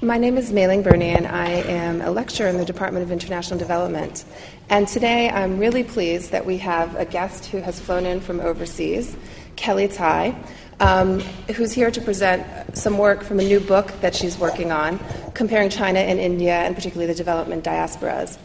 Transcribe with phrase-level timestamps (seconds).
[0.00, 3.58] My name is Mei-Ling Burney, and I am a lecturer in the Department of International
[3.58, 4.24] Development.
[4.70, 8.38] And today I'm really pleased that we have a guest who has flown in from
[8.38, 9.16] overseas,
[9.56, 10.36] Kellee Tsai,
[10.78, 11.18] um,
[11.52, 12.46] who's here to present
[12.78, 15.00] some work from a new book that she's working on,
[15.34, 18.38] comparing China and India, and particularly the development diasporas.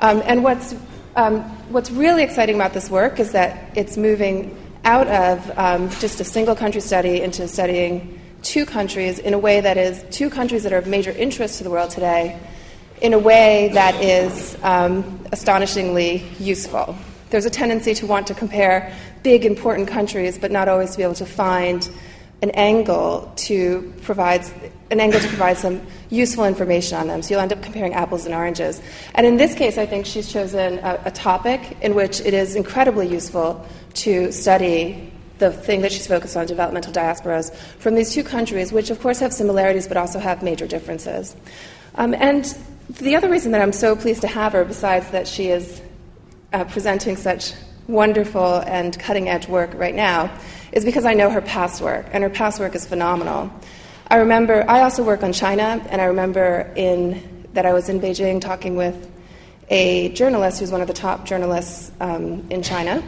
[0.00, 0.74] Um, and what's,
[1.14, 6.18] um, what's really exciting about this work is that it's moving out of um, just
[6.18, 8.17] a single country study into studying
[8.48, 11.64] two countries in a way that is two countries that are of major interest to
[11.64, 12.40] the world today
[13.02, 16.96] in a way that is um, astonishingly useful.
[17.28, 21.02] There's a tendency to want to compare big, important countries, but not always to be
[21.02, 21.90] able to find
[22.40, 24.46] an angle to provide
[24.90, 27.20] an angle to provide some useful information on them.
[27.20, 28.80] So you'll end up comparing apples and oranges.
[29.14, 32.56] And in this case, I think she's chosen a, a topic in which it is
[32.56, 38.22] incredibly useful to study the thing that she's focused on, developmental diasporas, from these two
[38.22, 41.36] countries, which of course have similarities but also have major differences.
[41.94, 42.56] Um, and
[42.88, 45.80] the other reason that I'm so pleased to have her, besides that she is
[46.52, 47.52] uh, presenting such
[47.86, 50.30] wonderful and cutting edge work right now,
[50.72, 53.50] is because I know her past work, and her past work is phenomenal.
[54.10, 58.00] I remember, I also work on China, and I remember in, that I was in
[58.00, 59.10] Beijing talking with
[59.70, 63.02] a journalist who's one of the top journalists um, in China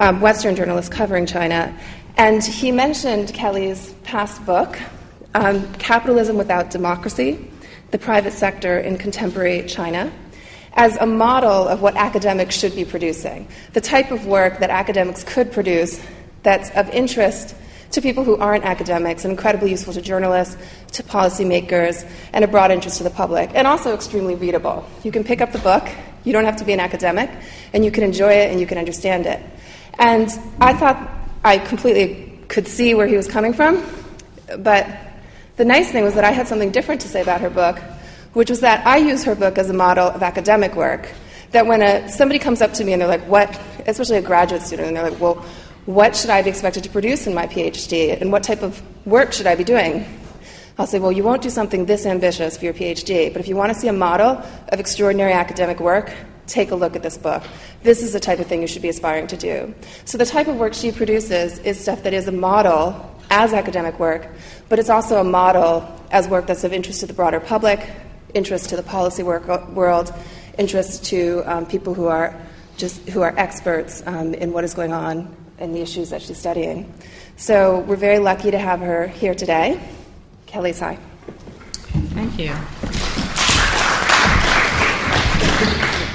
[0.00, 1.76] um, Western journalist covering China,
[2.16, 4.78] and he mentioned Kellee's past book,
[5.34, 7.50] um, Capitalism Without Democracy
[7.90, 10.12] The Private Sector in Contemporary China,
[10.74, 15.24] as a model of what academics should be producing, the type of work that academics
[15.24, 16.00] could produce
[16.42, 17.54] that's of interest
[17.90, 20.56] to people who aren't academics and incredibly useful to journalists,
[20.92, 24.86] to policymakers, and a broad interest to the public, and also extremely readable.
[25.02, 25.88] You can pick up the book,
[26.24, 27.30] you don't have to be an academic,
[27.72, 29.40] and you can enjoy it and you can understand it.
[29.98, 30.96] And I thought
[31.44, 33.84] I completely could see where he was coming from,
[34.58, 34.86] but
[35.56, 37.78] the nice thing was that I had something different to say about her book,
[38.32, 41.08] which was that I use her book as a model of academic work.
[41.50, 44.62] That when a, somebody comes up to me and they're like, what, especially a graduate
[44.62, 45.44] student, and they're like, well,
[45.86, 48.20] what should I be expected to produce in my PhD?
[48.20, 50.06] And what type of work should I be doing?
[50.78, 53.56] I'll say, well, you won't do something this ambitious for your PhD, but if you
[53.56, 56.12] want to see a model of extraordinary academic work,
[56.48, 57.42] take a look at this book.
[57.82, 59.74] This is the type of thing you should be aspiring to do.
[60.04, 63.98] So, the type of work she produces is stuff that is a model as academic
[63.98, 64.26] work,
[64.68, 67.88] but it's also a model as work that's of interest to the broader public,
[68.34, 70.12] interest to the policy work, world,
[70.58, 72.34] interest to um, people who are
[72.76, 76.38] just who are experts um, in what is going on and the issues that she's
[76.38, 76.92] studying.
[77.36, 79.80] So, we're very lucky to have her here today.
[80.46, 80.98] Kellee Tsai.
[82.14, 82.54] Thank you.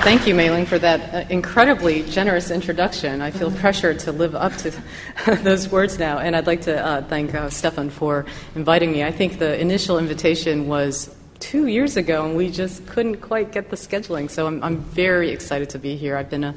[0.04, 3.22] Thank you, Mei-Ling, for that uh, incredibly generous introduction.
[3.22, 4.74] I feel pressured to live up to
[5.44, 9.06] those words now, and I'd like to uh, thank uh, Stefan for inviting me.
[9.06, 13.70] I think the initial invitation was two years ago, and we just couldn't quite get
[13.70, 16.18] the scheduling, so I'm, I'm very excited to be here.
[16.18, 16.56] I've been a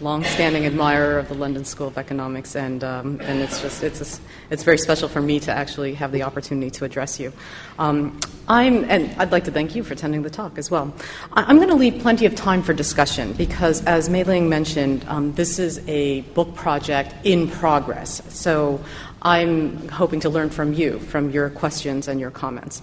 [0.00, 4.20] long-standing admirer of the London School of Economics, and um, and it's just it's a,
[4.50, 7.32] it's very special for me to actually have the opportunity to address you.
[7.78, 8.18] Um,
[8.48, 10.94] I'm and I'd like to thank you for attending the talk as well.
[11.32, 15.32] I, am going to leave plenty of time for discussion because, as Mei-Ling mentioned, um,
[15.34, 18.22] this is a book project in progress.
[18.28, 18.84] So
[19.22, 22.82] I'm hoping to learn from you, from your questions and your comments.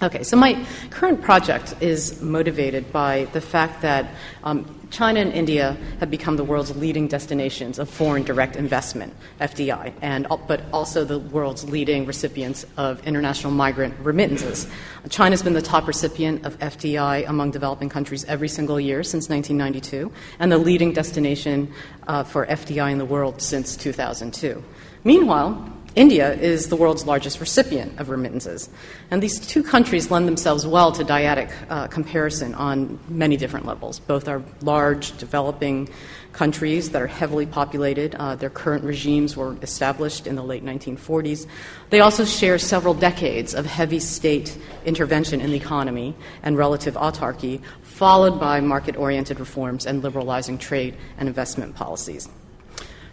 [0.00, 5.76] Okay, so my current project is motivated by the fact that um, China and India
[6.00, 11.18] have become the world's leading destinations of foreign direct investment, FDI, and, but also the
[11.18, 14.66] world's leading recipients of international migrant remittances.
[15.10, 20.10] China's been the top recipient of FDI among developing countries every single year since 1992,
[20.38, 21.72] and the leading destination
[22.06, 24.62] uh, for FDI in the world since 2002.
[25.04, 28.68] Meanwhile, India is the world's largest recipient of remittances.
[29.10, 33.98] And these two countries lend themselves well to dyadic uh, comparison on many different levels.
[33.98, 35.88] Both are large, developing
[36.32, 38.14] countries that are heavily populated.
[38.14, 41.46] Uh, their current regimes were established in the late 1940s.
[41.90, 47.60] They also share several decades of heavy state intervention in the economy and relative autarky,
[47.82, 52.28] followed by market oriented reforms and liberalizing trade and investment policies.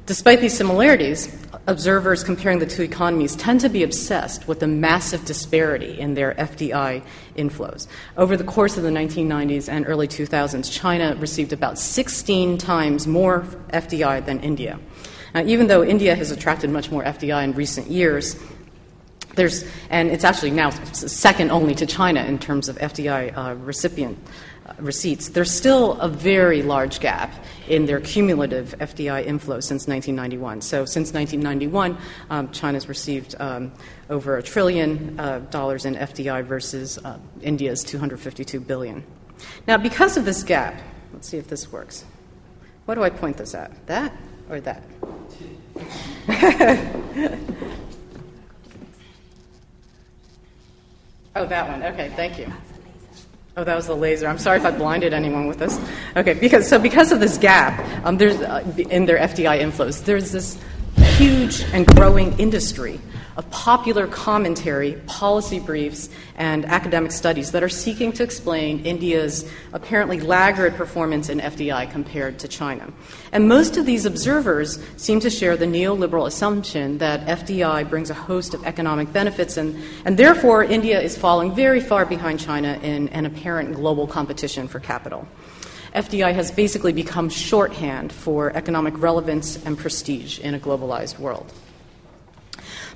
[0.05, 1.35] Despite these similarities,
[1.65, 6.35] observers comparing the two economies tend to be obsessed with the massive disparity in their
[6.35, 7.03] FDI
[7.35, 7.87] inflows.
[8.15, 13.41] Over the course of the 1990s and early 2000s, China received about 16 times more
[13.73, 14.79] FDI than India.
[15.33, 18.35] Now, even though India has attracted much more FDI in recent years,
[19.35, 24.17] There's, and it's actually now second only to China in terms of FDI uh, recipient
[24.65, 25.29] uh, receipts.
[25.29, 27.33] There's still a very large gap
[27.67, 30.61] in their cumulative FDI inflow since 1991.
[30.61, 31.97] So, since 1991,
[32.29, 33.71] um, China's received um,
[34.09, 39.03] over a trillion uh, dollars in FDI versus uh, India's 252 billion.
[39.67, 40.81] Now, because of this gap,
[41.13, 42.05] let's see if this works.
[42.85, 43.87] What do I point this at?
[43.87, 44.13] That
[44.49, 44.83] or that?
[51.35, 51.83] oh, that one.
[51.83, 52.51] Okay, thank you.
[53.57, 54.27] Oh, that was the laser.
[54.27, 55.79] I'm sorry if I blinded anyone with this.
[56.17, 60.31] Okay, because so because of this gap, um, there's uh, in their FDI inflows, there's
[60.31, 60.57] this
[61.17, 63.01] huge and growing industry
[63.35, 66.07] of popular commentary, policy briefs,
[66.37, 72.39] and academic studies that are seeking to explain India's apparently laggard performance in FDI compared
[72.39, 72.93] to China.
[73.33, 78.13] And most of these observers seem to share the neoliberal assumption that FDI brings a
[78.13, 79.75] host of economic benefits, and,
[80.05, 84.79] and therefore India is falling very far behind China in an apparent global competition for
[84.79, 85.27] capital.
[85.95, 91.53] FDI has basically become shorthand for economic relevance and prestige in a globalized world.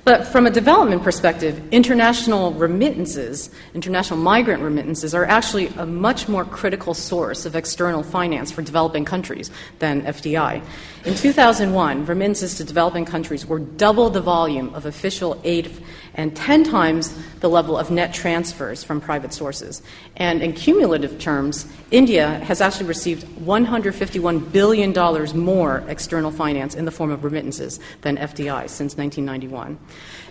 [0.04, 6.44] But from a development perspective, international remittances, international migrant remittances, are actually a much more
[6.44, 10.62] critical source of external finance for developing countries than FDI.
[11.04, 15.70] In 2001, remittances to developing countries were double the volume of official aid
[16.14, 19.82] and 10 times the level of net transfers from private sources.
[20.16, 26.90] And in cumulative terms, India has actually received $151 billion more external finance in the
[26.90, 29.78] form of remittances than FDI since 1991.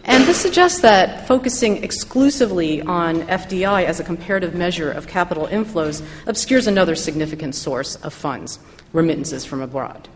[0.06, 6.06] And this suggests that focusing exclusively on FDI as a comparative measure of capital inflows
[6.26, 8.60] obscures another significant source of funds
[8.94, 10.08] remittances from abroad.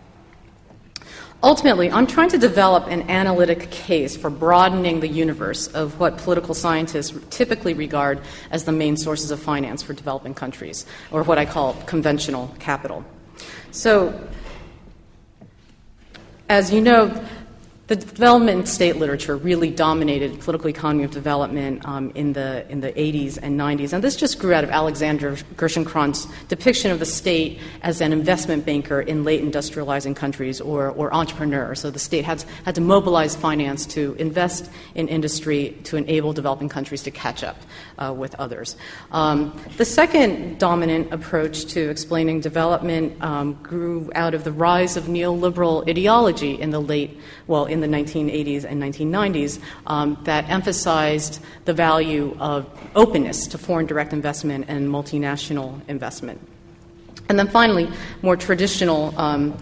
[1.44, 6.54] Ultimately, I'm trying to develop an analytic case for broadening the universe of what political
[6.54, 11.46] scientists typically regard as the main sources of finance for developing countries, or what I
[11.46, 13.04] call conventional capital.
[13.72, 14.18] So,
[16.48, 17.10] as you know,
[17.88, 22.94] the development state literature really dominated political economy of development um, in, the, in the
[22.94, 23.92] 80s and 90s.
[23.92, 28.66] And this just grew out of Alexander Gerschenkron's depiction of the state as an investment
[28.66, 31.76] banker in late industrializing countries or, or entrepreneur.
[31.76, 36.70] So the state had, had to mobilize finance to invest in industry to enable developing
[36.70, 37.58] countries to catch up
[37.98, 38.78] uh, with others.
[39.12, 45.06] Um, the second dominant approach to explaining development um, grew out of the rise of
[45.06, 51.74] neoliberal ideology in the late, well, in the 1980s and 1990s um, that emphasized the
[51.74, 52.66] value of
[52.96, 56.40] openness to foreign direct investment and multinational investment.
[57.28, 57.90] And then finally,
[58.22, 59.58] more traditional um,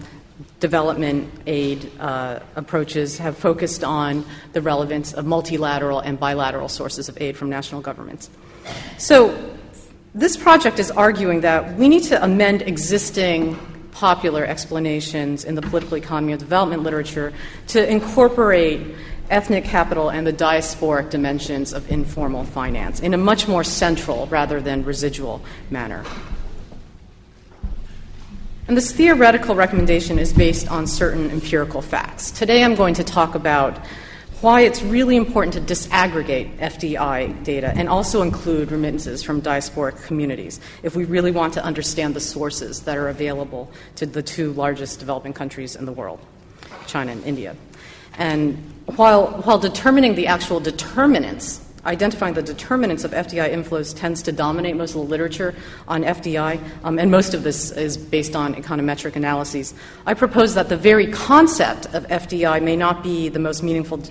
[0.60, 7.20] development aid uh, approaches have focused on the relevance of multilateral and bilateral sources of
[7.20, 8.30] aid from national governments.
[8.98, 9.50] So,
[10.14, 13.58] this project is arguing that we need to amend existing
[13.92, 17.32] popular explanations in the political economy of development literature
[17.68, 18.94] to incorporate
[19.30, 24.60] ethnic capital and the diasporic dimensions of informal finance in a much more central rather
[24.60, 25.40] than residual
[25.70, 26.04] manner.
[28.68, 32.30] And this theoretical recommendation is based on certain empirical facts.
[32.30, 33.78] Today I'm going to talk about
[34.42, 40.60] why it's really important to disaggregate FDI data and also include remittances from diasporic communities
[40.82, 44.98] if we really want to understand the sources that are available to the two largest
[44.98, 46.18] developing countries in the world,
[46.88, 47.54] China and India.
[48.18, 48.58] And
[48.96, 54.76] while, while determining the actual determinants, identifying the determinants of FDI inflows tends to dominate
[54.76, 55.54] most of the literature
[55.86, 59.72] on FDI, um, and most of this is based on econometric analyses.
[60.04, 64.02] I propose that the very concept of FDI may not be the most meaningful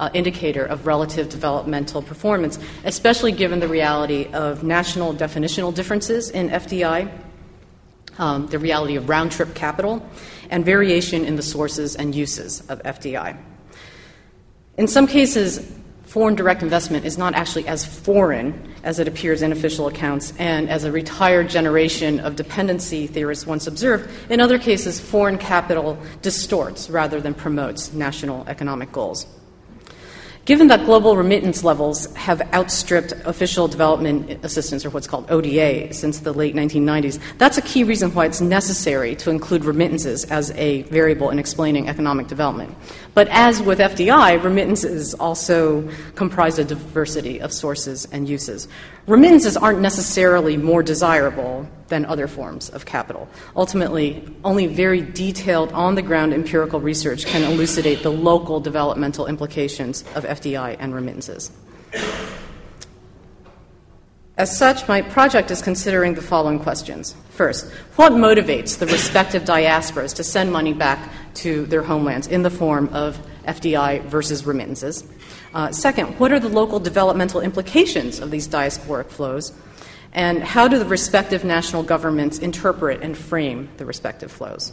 [0.00, 6.48] uh, indicator of relative developmental performance, especially given the reality of national definitional differences in
[6.50, 7.10] FDI,
[8.18, 10.06] um, the reality of round trip capital,
[10.50, 13.36] and variation in the sources and uses of FDI.
[14.76, 19.52] In some cases, foreign direct investment is not actually as foreign as it appears in
[19.52, 24.08] official accounts and as a retired generation of dependency theorists once observed.
[24.30, 29.26] In other cases, foreign capital distorts rather than promotes national economic goals.
[30.48, 36.20] Given that global remittance levels have outstripped official development assistance, or what's called ODA, since
[36.20, 40.84] the late 1990s, that's a key reason why it's necessary to include remittances as a
[40.84, 42.74] variable in explaining economic development.
[43.12, 48.68] But as with FDI, remittances also comprise a diversity of sources and uses.
[49.08, 53.26] Remittances aren't necessarily more desirable than other forms of capital.
[53.56, 60.02] Ultimately, only very detailed, on the ground empirical research can elucidate the local developmental implications
[60.14, 61.50] of FDI and remittances.
[64.36, 67.16] As such, my project is considering the following questions.
[67.30, 72.50] First, what motivates the respective diasporas to send money back to their homelands in the
[72.50, 75.02] form of FDI versus remittances?
[75.54, 79.52] Uh, second, what are the local developmental implications of these diasporic flows?
[80.12, 84.72] And how do the respective national governments interpret and frame the respective flows?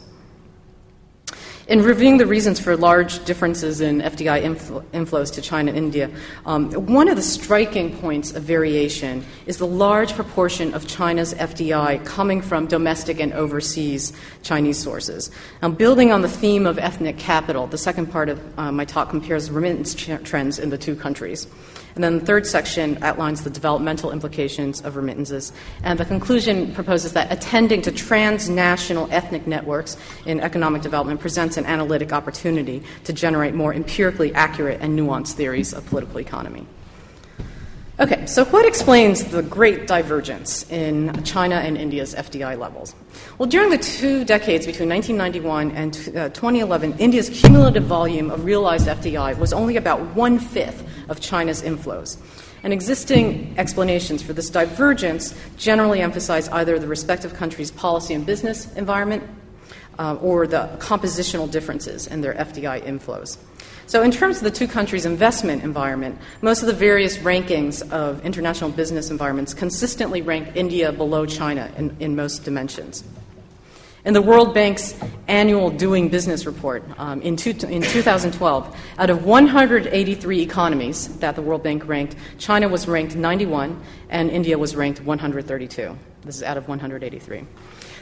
[1.68, 6.08] In reviewing the reasons for large differences in FDI infl- inflows to China and India,
[6.44, 12.04] um, one of the striking points of variation is the large proportion of China's FDI
[12.04, 14.12] coming from domestic and overseas
[14.44, 15.28] Chinese sources.
[15.60, 19.10] Now, building on the theme of ethnic capital, the second part of uh, my talk
[19.10, 21.48] compares remittance ch- trends in the two countries.
[21.96, 25.50] And then the third section outlines the developmental implications of remittances.
[25.82, 31.64] And the conclusion proposes that attending to transnational ethnic networks in economic development presents an
[31.64, 36.66] analytic opportunity to generate more empirically accurate and nuanced theories of political economy.
[37.98, 42.94] Okay, so what explains the great divergence in China and India's FDI levels?
[43.38, 48.86] Well, during the two decades between 1991 and uh, 2011, India's cumulative volume of realized
[48.86, 52.18] FDI was only about one fifth of China's inflows.
[52.62, 58.70] And existing explanations for this divergence generally emphasize either the respective countries' policy and business
[58.74, 59.22] environment
[59.98, 63.38] uh, or the compositional differences in their FDI inflows.
[63.88, 68.24] So, in terms of the two countries' investment environment, most of the various rankings of
[68.24, 73.04] international business environments consistently rank India below China in, in most dimensions.
[74.04, 74.94] In the World Bank's
[75.28, 81.42] annual Doing Business report um, in, two, in 2012, out of 183 economies that the
[81.42, 85.98] World Bank ranked, China was ranked 91 and India was ranked 132.
[86.22, 87.44] This is out of 183.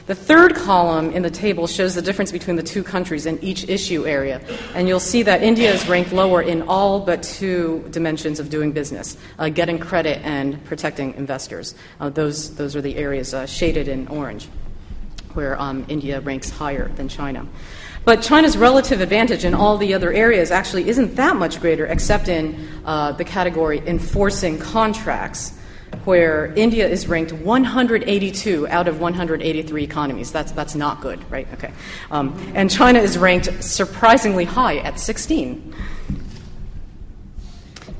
[0.07, 3.67] The third column in the table shows the difference between the two countries in each
[3.67, 4.39] issue area.
[4.75, 8.71] And you'll see that India is ranked lower in all but two dimensions of doing
[8.71, 11.73] business uh, getting credit and protecting investors.
[11.99, 14.47] Uh, those, those are the areas uh, shaded in orange,
[15.33, 17.47] where um, India ranks higher than China.
[18.03, 22.27] But China's relative advantage in all the other areas actually isn't that much greater, except
[22.27, 25.54] in uh, the category enforcing contracts
[26.05, 30.31] where India is ranked 182 out of 183 economies.
[30.31, 31.47] That's, that's not good, right?
[31.53, 31.71] Okay.
[32.11, 35.73] Um, and China is ranked surprisingly high at 16.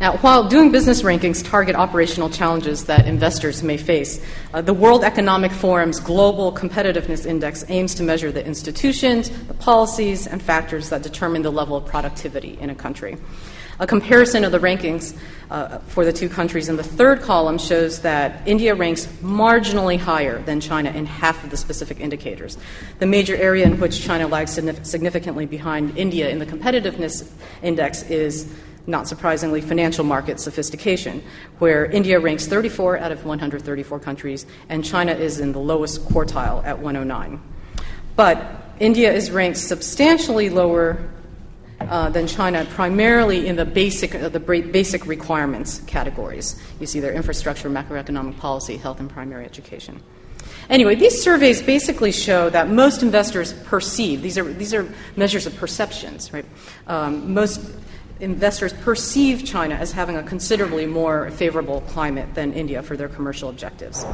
[0.02, 4.22] Now, while doing business rankings target operational challenges that investors may face,
[4.54, 10.28] uh, the World Economic Forum's Global Competitiveness Index aims to measure the institutions, the policies,
[10.28, 13.16] and factors that determine the level of productivity in a country.
[13.80, 15.18] A comparison of the rankings
[15.52, 20.42] uh, for the two countries in the third column shows that India ranks marginally higher
[20.44, 22.58] than China in half of the specific indicators.
[23.00, 27.30] The major area in which China lags significantly behind India in the competitiveness
[27.62, 28.50] index is
[28.88, 31.24] not surprisingly, financial market sophistication,
[31.60, 36.64] where India ranks 34 out of 134 countries, and China is in the lowest quartile
[36.64, 37.42] at 109.
[38.16, 38.46] But
[38.80, 41.10] India is ranked substantially lower
[41.90, 46.62] uh, than China, primarily in the basic, uh, the basic requirements categories.
[46.80, 50.02] You see their infrastructure, macroeconomic policy, health, and primary education.
[50.70, 55.56] Anyway, these surveys basically show that most investors perceive these are these are measures of
[55.56, 56.46] perceptions, right?
[56.88, 57.62] Um, most
[58.20, 63.50] investors perceive China as having a considerably more favorable climate than India for their commercial
[63.50, 64.06] objectives.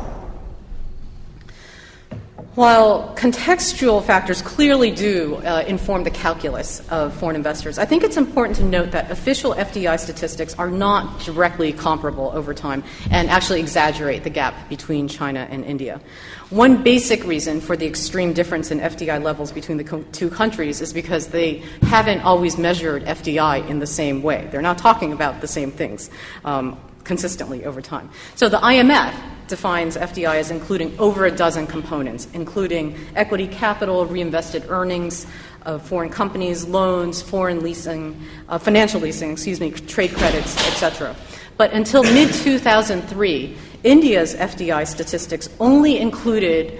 [2.56, 8.18] While contextual factors clearly do uh, inform the calculus of foreign investors, I think it's
[8.18, 13.62] important to note that official FDI statistics are not directly comparable over time and actually
[13.62, 16.02] exaggerate the gap between China and India.
[16.50, 20.82] One basic reason for the extreme difference in FDI levels between the co- two countries
[20.82, 24.50] is because they haven't always measured FDI in the same way.
[24.52, 26.10] They're not talking about the same things.
[26.44, 28.10] Um, consistently over time.
[28.36, 29.14] So the IMF
[29.52, 35.28] defines FDI as including over a dozen components, including equity capital, reinvested earnings
[35.64, 41.14] of foreign companies, loans, foreign leasing, uh, financial leasing, excuse me, trade credits, etc.
[41.58, 46.80] But until mid 2003, India's FDI statistics only included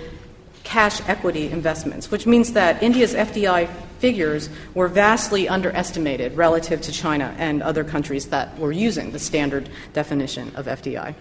[0.64, 3.68] cash equity investments, which means that India's FDI
[4.00, 9.70] figures were vastly underestimated relative to China and other countries that were using the standard
[9.94, 11.14] definition of FDI.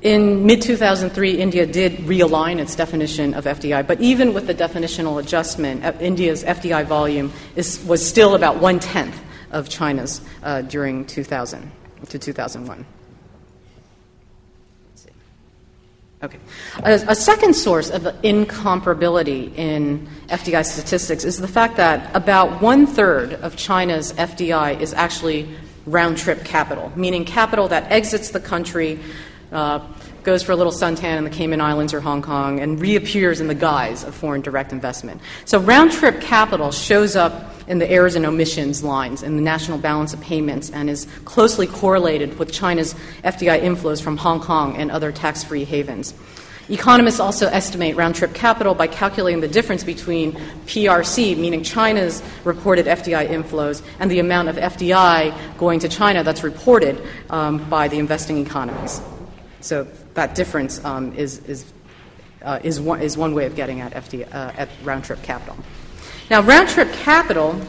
[0.00, 5.20] In mid 2003, India did realign its definition of FDI, but even with the definitional
[5.20, 11.04] adjustment, uh, India's FDI volume is, was still about one tenth of China's uh, during
[11.04, 11.70] 2000
[12.10, 12.86] to 2001.
[16.20, 16.38] Okay.
[16.82, 22.88] A, a, second source of incomparability in FDI statistics is the fact that about one
[22.88, 25.48] third of China's FDI is actually
[25.86, 28.98] round trip capital, meaning capital that exits the country,
[29.52, 29.86] uh,
[30.22, 33.48] goes for a little suntan in the Cayman Islands or Hong Kong, and reappears in
[33.48, 35.20] the guise of foreign direct investment.
[35.44, 39.78] So round trip capital shows up in the errors and omissions lines in the national
[39.78, 44.90] balance of payments and is closely correlated with China's FDI inflows from Hong Kong and
[44.90, 46.14] other tax free havens.
[46.70, 50.32] Economists also estimate round trip capital by calculating the difference between
[50.66, 56.42] PRC, meaning China's reported FDI inflows, and the amount of FDI going to China that's
[56.42, 57.00] reported
[57.30, 59.00] um, by the investing economies.
[59.60, 61.72] So that difference um, is, is,
[62.42, 65.56] uh, is, one, is one way of getting at, FD, uh, at round trip capital.
[66.30, 67.60] Now, round trip capital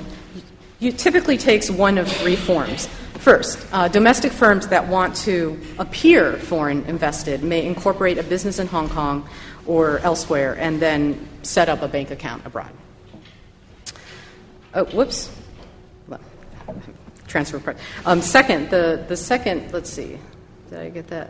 [0.79, 2.88] you typically takes one of three forms.
[3.15, 8.67] First, uh, domestic firms that want to appear foreign invested may incorporate a business in
[8.67, 9.27] Hong Kong
[9.65, 12.72] or elsewhere and then set up a bank account abroad.
[14.74, 15.29] Oh, whoops.
[17.27, 17.77] Transfer price.
[18.05, 20.17] Um, second, the, the second, let's see,
[20.69, 21.29] did I get that?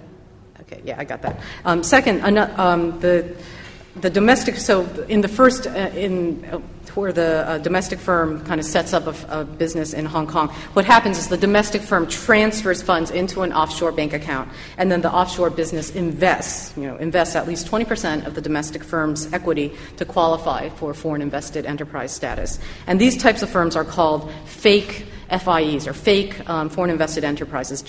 [0.72, 1.40] Okay, yeah, I got that.
[1.66, 3.36] Um, second, um, the
[3.96, 6.60] the domestic, so in the first, uh, in uh,
[6.94, 10.50] where the uh, domestic firm kind of sets up a, a, business in Hong Kong,
[10.74, 15.02] what happens is the domestic firm transfers funds into an offshore bank account, and then
[15.02, 19.72] the offshore business invests, you know, invests at least 20% of the domestic firm's equity
[19.98, 22.60] to qualify for foreign invested enterprise status.
[22.86, 27.84] And these types of firms are called fake FIEs, or fake um, foreign invested enterprises,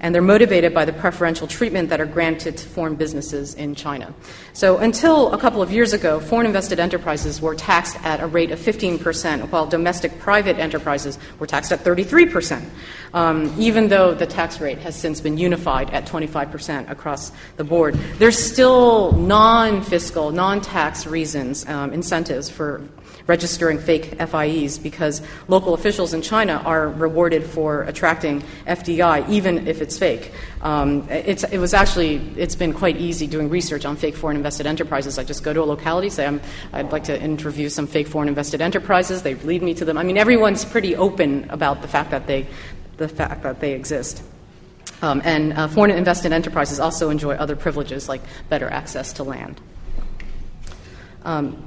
[0.00, 4.14] and they're motivated by the preferential treatment that are granted to foreign businesses in China.
[4.52, 8.50] So until a couple of years ago, foreign invested enterprises were taxed at a rate
[8.50, 12.64] of 15%, while domestic private enterprises were taxed at 33%,
[13.12, 17.94] um, even though the tax rate has since been unified at 25% across the board.
[18.18, 22.82] There's still non fiscal, non tax reasons, um, incentives for
[23.26, 29.82] registering fake FIEs because local officials in China are rewarded for attracting FDI, even if
[29.82, 30.32] it's fake.
[30.62, 34.66] Um, it's, it was actually, it's been quite easy doing research on fake foreign invested
[34.66, 35.18] enterprises.
[35.18, 36.26] I just go to a locality, say,
[36.72, 39.22] i would like to interview some fake foreign invested enterprises.
[39.22, 39.98] They lead me to them.
[39.98, 42.46] I mean, everyone's pretty open about the fact that they,
[42.96, 44.22] the fact that they exist.
[45.02, 49.60] Um, and uh, foreign invested enterprises also enjoy other privileges like better access to land.
[51.24, 51.62] Um,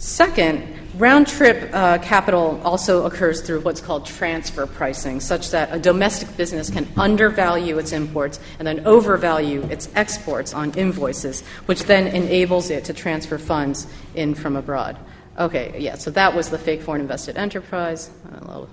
[0.00, 5.78] Second, round trip uh, capital also occurs through what's called transfer pricing, such that a
[5.78, 12.06] domestic business can undervalue its imports and then overvalue its exports on invoices, which then
[12.06, 14.96] enables it to transfer funds in from abroad.
[15.38, 18.08] Okay, yeah, so that was the fake foreign invested enterprise.
[18.32, 18.64] I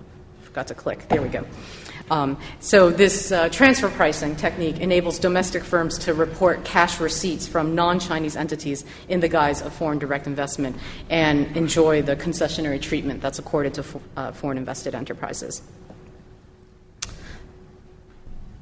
[0.43, 1.09] forgot to click.
[1.09, 1.43] There we go.
[2.09, 7.75] Um, so, this uh, transfer pricing technique enables domestic firms to report cash receipts from
[7.75, 10.77] non Chinese entities in the guise of foreign direct investment
[11.09, 15.61] and enjoy the concessionary treatment that's accorded to fo- uh, foreign invested enterprises.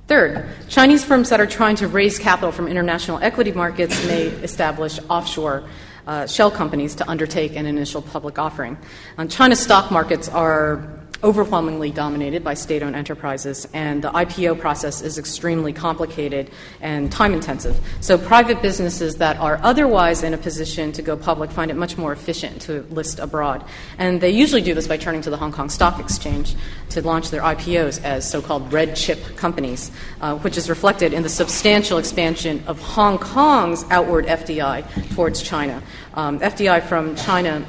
[0.07, 4.99] Third, Chinese firms that are trying to raise capital from international equity markets may establish
[5.09, 5.67] offshore
[6.05, 8.77] uh, shell companies to undertake an initial public offering.
[9.17, 15.01] Uh, China's stock markets are overwhelmingly dominated by state owned enterprises, and the IPO process
[15.01, 16.51] is extremely complicated
[16.81, 17.79] and time intensive.
[18.01, 21.97] So, private businesses that are otherwise in a position to go public find it much
[21.97, 23.63] more efficient to list abroad.
[23.97, 26.55] And they usually do this by turning to the Hong Kong Stock Exchange
[26.89, 31.23] to launch their IPOs as so called red chip companies, uh, which is reflected in
[31.23, 35.81] the substantial expansion of Hong Kong's outward FDI towards China.
[36.13, 37.65] Um, FDI from China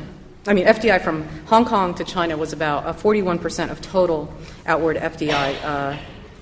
[0.48, 4.32] I mean, FDI from Hong Kong to China was about uh, 41% of total
[4.64, 5.96] outward FDI, uh,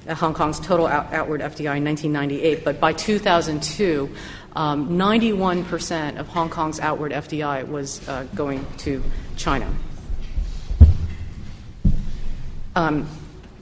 [0.06, 2.64] uh, Hong Kong's total out- outward FDI in 1998.
[2.64, 4.10] But by 2002,
[4.56, 9.02] um, 91% of Hong Kong's outward FDI was uh, going to
[9.36, 9.72] China.
[12.76, 13.08] Um,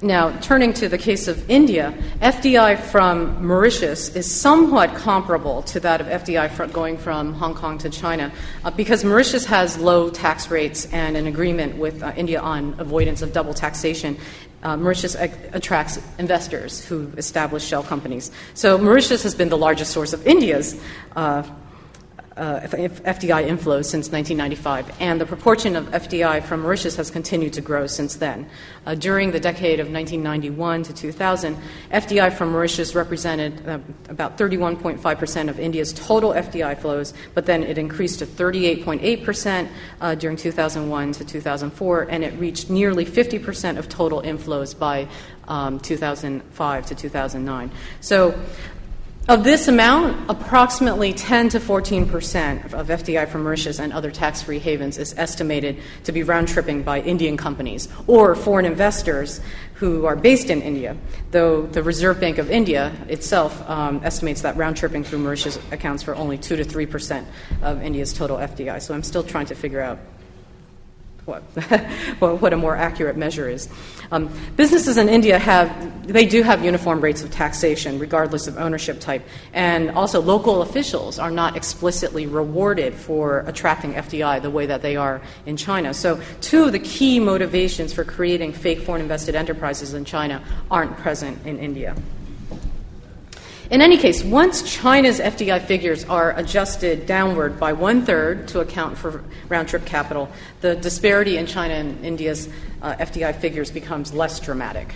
[0.02, 6.00] now, turning to the case of India, FDI from Mauritius is somewhat comparable to that
[6.00, 8.32] of FDI going from Hong Kong to China
[8.64, 13.22] uh, because Mauritius has low tax rates and an agreement with uh, India on avoidance
[13.22, 14.18] of double taxation.
[14.64, 18.32] Uh, Mauritius attracts investors who establish shell companies.
[18.54, 20.80] So, Mauritius has been the largest source of India's
[22.36, 27.60] uh, FDI inflows since 1995, and the proportion of FDI from Mauritius has continued to
[27.60, 28.48] grow since then.
[28.86, 31.56] Uh, during the decade of 1991 to 2000,
[31.90, 37.78] FDI from Mauritius represented uh, about 31.5% of India's total FDI flows, but then it
[37.78, 39.68] increased to 38.8%
[40.00, 45.06] uh, during 2001 to 2004, and it reached nearly 50% of total inflows by
[45.48, 47.70] um, 2005 to 2009.
[48.00, 48.38] So
[49.28, 54.42] Of this amount, approximately 10 to 14 percent of FDI from Mauritius and other tax
[54.42, 59.40] free havens is estimated to be round tripping by Indian companies or foreign investors
[59.74, 60.96] who are based in India,
[61.30, 66.02] though the Reserve Bank of India itself um, estimates that round tripping through Mauritius accounts
[66.02, 67.28] for only 2 to 3 percent
[67.62, 68.82] of India's total FDI.
[68.82, 70.00] So I'm still trying to figure out
[71.24, 71.42] what,
[72.18, 73.68] what a more accurate measure is.
[74.10, 79.00] Um, businesses in India have, they do have uniform rates of taxation regardless of ownership
[79.00, 79.22] type.
[79.52, 84.96] And also, local officials are not explicitly rewarded for attracting FDI the way that they
[84.96, 85.94] are in China.
[85.94, 90.96] So, two of the key motivations for creating fake foreign invested enterprises in China aren't
[90.98, 91.94] present in India.
[93.72, 98.98] In any case, once China's FDI figures are adjusted downward by one third to account
[98.98, 100.28] for round trip capital,
[100.60, 102.50] the disparity in China and India's
[102.82, 104.94] uh, FDI figures becomes less dramatic.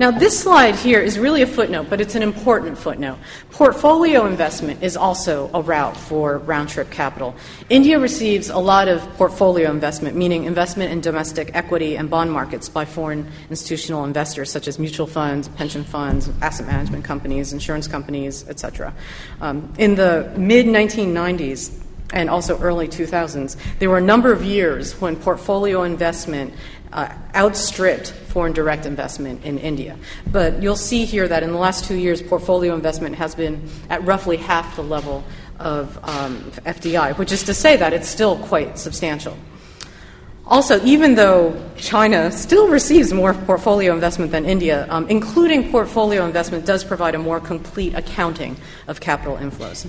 [0.00, 3.18] Now, this slide here is really a footnote, but it's an important footnote.
[3.50, 7.34] Portfolio investment is also a route for round trip capital.
[7.68, 12.68] India receives a lot of portfolio investment, meaning investment in domestic equity and bond markets
[12.68, 18.48] by foreign institutional investors, such as mutual funds, pension funds, asset management companies, insurance companies,
[18.48, 18.94] etc.
[19.40, 24.98] Um, in the mid 1990s, and also early 2000s, there were a number of years
[25.00, 26.54] when portfolio investment
[26.92, 29.96] uh, outstripped foreign direct investment in India.
[30.30, 34.04] But you'll see here that in the last two years, portfolio investment has been at
[34.04, 35.24] roughly half the level
[35.58, 39.36] of um, FDI, which is to say that it's still quite substantial.
[40.46, 46.64] Also, even though China still receives more portfolio investment than India, um, including portfolio investment
[46.64, 49.86] does provide a more complete accounting of capital inflows.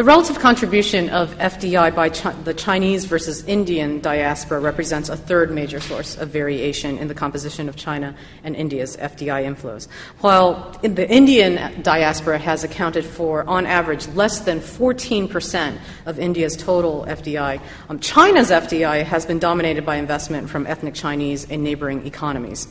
[0.00, 5.50] The relative contribution of FDI by Ch- the Chinese versus Indian diaspora represents a third
[5.50, 9.88] major source of variation in the composition of China and India's FDI inflows.
[10.20, 17.04] While the Indian diaspora has accounted for, on average, less than 14% of India's total
[17.06, 17.60] FDI,
[17.90, 22.68] um, China's FDI has been dominated by investment from ethnic Chinese in neighboring economies.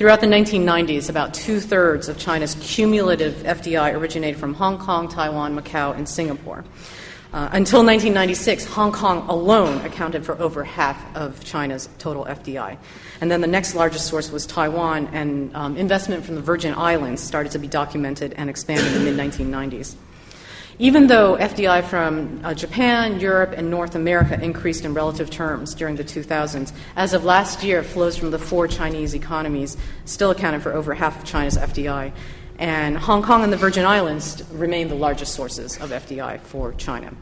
[0.00, 5.54] Throughout the 1990s, about two thirds of China's cumulative FDI originated from Hong Kong, Taiwan,
[5.54, 6.64] Macau, and Singapore.
[7.34, 12.78] Uh, until 1996, Hong Kong alone accounted for over half of China's total FDI.
[13.20, 17.22] And then the next largest source was Taiwan, and um, investment from the Virgin Islands
[17.22, 19.96] started to be documented and expanded in the mid 1990s.
[20.80, 25.96] Even though FDI from uh, Japan, Europe, and North America increased in relative terms during
[25.96, 30.72] the 2000s, as of last year, flows from the four Chinese economies still accounted for
[30.72, 32.12] over half of China's FDI.
[32.58, 37.12] And Hong Kong and the Virgin Islands remain the largest sources of FDI for China.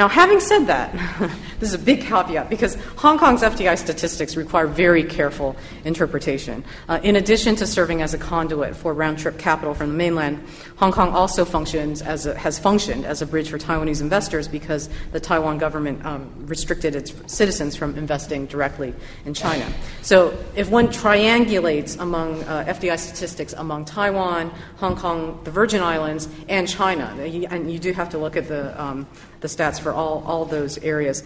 [0.00, 0.94] Now, having said that,
[1.60, 6.64] this is a big caveat because Hong Kong's FDI statistics require very careful interpretation.
[6.88, 10.42] Uh, in addition to serving as a conduit for round trip capital from the mainland,
[10.76, 14.88] Hong Kong also functions as a, has functioned as a bridge for Taiwanese investors because
[15.12, 18.94] the Taiwan government um, restricted its citizens from investing directly
[19.26, 19.70] in China.
[20.00, 26.26] So, if one triangulates among uh, FDI statistics among Taiwan, Hong Kong, the Virgin Islands,
[26.48, 29.06] and China, and you do have to look at the um,
[29.40, 31.22] the stats for all, all those areas.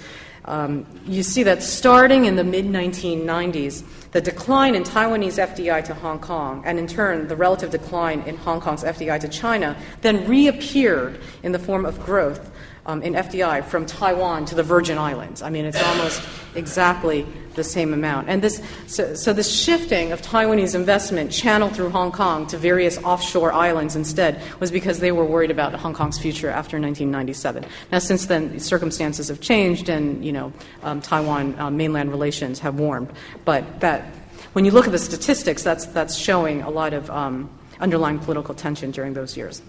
[0.47, 5.95] Um, you see that starting in the mid 1990s, the decline in Taiwanese FDI to
[5.95, 10.29] Hong Kong, and in turn, the relative decline in Hong Kong's FDI to China, then
[10.29, 12.51] reappeared in the form of growth
[12.87, 15.43] um, in FDI from Taiwan to the Virgin Islands.
[15.43, 16.23] I mean, it's almost
[16.55, 18.29] exactly the same amount.
[18.29, 22.99] And this, so, so this shifting of Taiwanese investment channeled through Hong Kong to various
[22.99, 27.65] offshore islands instead was because they were worried about Hong Kong's future after 1997.
[27.93, 32.79] Now, since then, circumstances have changed, and you know, um, Taiwan uh, mainland relations have
[32.79, 33.11] warmed.
[33.45, 34.13] But that,
[34.53, 38.55] when you look at the statistics, that's that's showing a lot of um, underlying political
[38.55, 39.63] tension during those years.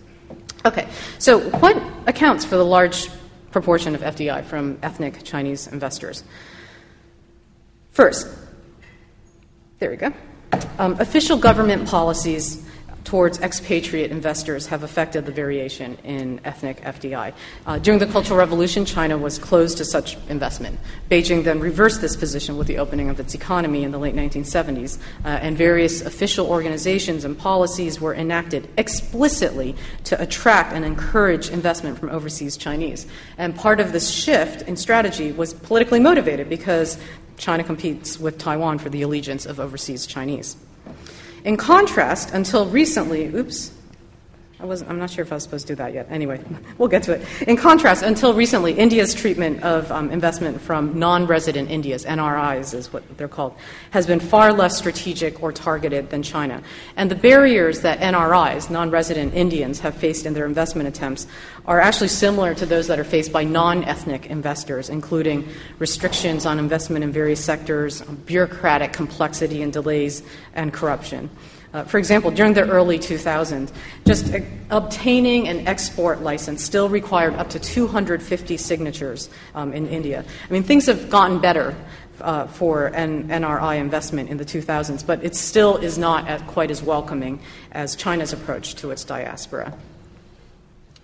[0.65, 0.87] Okay,
[1.19, 3.09] so what accounts for the large
[3.51, 6.23] proportion of FDI from ethnic Chinese investors?
[7.91, 8.27] First,
[9.77, 10.11] there we go.
[10.79, 12.67] Um, official government policies
[13.05, 17.33] towards expatriate investors have affected the variation in ethnic FDI.
[17.65, 20.79] Uh, during the Cultural Revolution, China was closed to such investment.
[21.09, 24.97] Beijing then reversed this position with the opening of its economy in the late 1970s,
[25.23, 31.99] uh, and various official organizations and policies were enacted explicitly to attract and encourage investment
[31.99, 33.05] from overseas Chinese.
[33.37, 36.97] And part of this shift in strategy was politically motivated because
[37.37, 40.57] China competes with Taiwan for the allegiance of overseas Chinese.
[41.45, 43.69] In contrast, until recently, oops,
[44.57, 46.07] I wasn't, I'm not sure if I was supposed to do that yet.
[46.09, 46.39] Anyway,
[46.77, 47.27] we'll get to it.
[47.45, 52.93] In contrast, until recently, India's treatment of um, investment from non resident Indias, NRIs is
[52.93, 53.53] what they're called,
[53.91, 56.63] has been far less strategic or targeted than China.
[56.95, 61.27] And the barriers that NRIs, non resident Indians, have faced in their investment attempts
[61.65, 66.59] are actually similar to those that are faced by non ethnic investors, including restrictions on
[66.59, 71.29] investment in various sectors, bureaucratic complexity and delays, and corruption.
[71.75, 73.69] Uh, for example, during the early 2000s,
[74.05, 74.33] just
[74.69, 80.23] obtaining an export license still required up to 250 signatures um, in India.
[80.49, 81.75] I mean, things have gotten better
[82.21, 86.81] uh, for an NRI investment in the 2000s, but it still is not quite as
[86.81, 87.41] welcoming
[87.73, 89.77] as China's approach to its diaspora.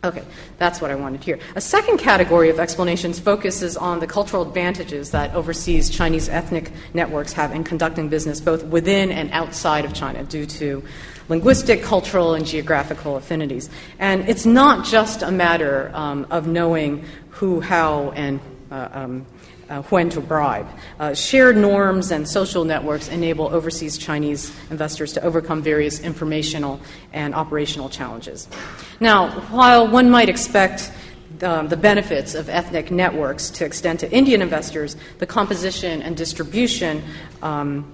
[0.03, 0.23] Okay,
[0.57, 1.37] that's what I wanted here.
[1.55, 7.33] A second category of explanations focuses on the cultural advantages that overseas Chinese ethnic networks
[7.33, 10.83] have in conducting business both within and outside of China due to
[11.29, 13.69] linguistic, cultural, and geographical affinities.
[13.99, 18.39] And it's not just a matter um, of knowing who, how, and
[18.71, 19.27] uh, um,
[19.71, 20.67] uh, when to bribe.
[20.99, 26.79] Uh, shared norms and social networks enable overseas Chinese investors to overcome various informational
[27.13, 28.47] and operational challenges.
[28.99, 30.91] Now, while one might expect
[31.41, 37.01] um, the benefits of ethnic networks to extend to Indian investors, the composition and distribution
[37.41, 37.93] um,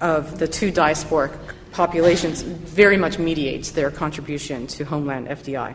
[0.00, 1.36] of the two diasporic
[1.72, 5.74] populations very much mediates their contribution to homeland FDI.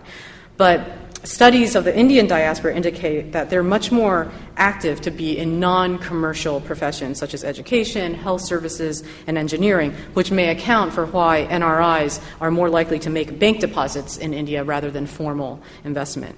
[0.57, 0.85] But
[1.23, 5.97] studies of the Indian diaspora indicate that they're much more active to be in non
[5.97, 12.21] commercial professions such as education, health services, and engineering, which may account for why NRIs
[12.41, 16.35] are more likely to make bank deposits in India rather than formal investment.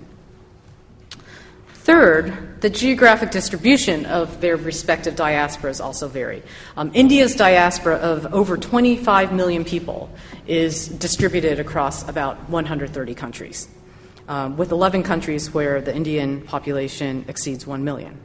[1.74, 6.41] Third, the geographic distribution of their respective diasporas also vary.
[6.78, 10.10] Um, India's diaspora of over 25 million people
[10.48, 13.67] is distributed across about 130 countries
[14.27, 18.17] um, with 11 countries where the Indian population exceeds 1 million.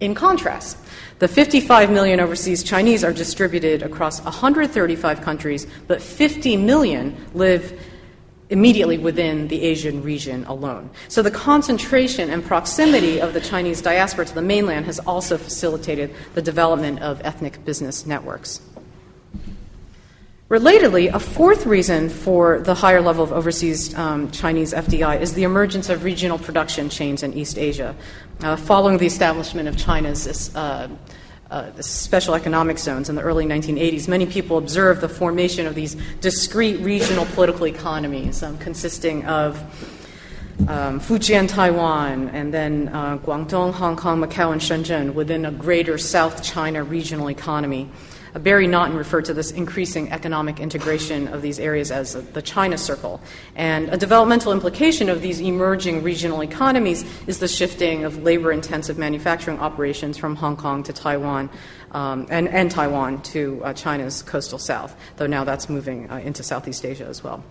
[0.00, 0.76] In contrast,
[1.20, 7.80] the 55 million overseas Chinese are distributed across 135 countries, but 50 million live
[8.50, 10.90] immediately within the Asian region alone.
[11.08, 16.12] So the concentration and proximity of the Chinese diaspora to the mainland has also facilitated
[16.34, 18.60] the development of ethnic business networks.
[20.52, 25.44] Relatedly, a fourth reason for the higher level of overseas um, Chinese FDI is the
[25.44, 27.96] emergence of regional production chains in East Asia.
[28.42, 30.90] Uh, following the establishment of China's uh,
[31.50, 35.96] uh, special economic zones in the early 1980s, many people observed the formation of these
[36.20, 39.58] discrete regional political economies um, consisting of
[40.68, 45.96] um, Fujian, Taiwan, and then uh, Guangdong, Hong Kong, Macau, and Shenzhen within a greater
[45.96, 47.88] South China regional economy.
[48.34, 53.20] Barry Naughton referred to this increasing economic integration of these areas as the China Circle.
[53.54, 58.96] And a developmental implication of these emerging regional economies is the shifting of labor intensive
[58.96, 61.50] manufacturing operations from Hong Kong to Taiwan
[61.92, 66.42] um, and, and, Taiwan to uh, China's coastal south, though now that's moving uh, into
[66.42, 67.44] Southeast Asia as well.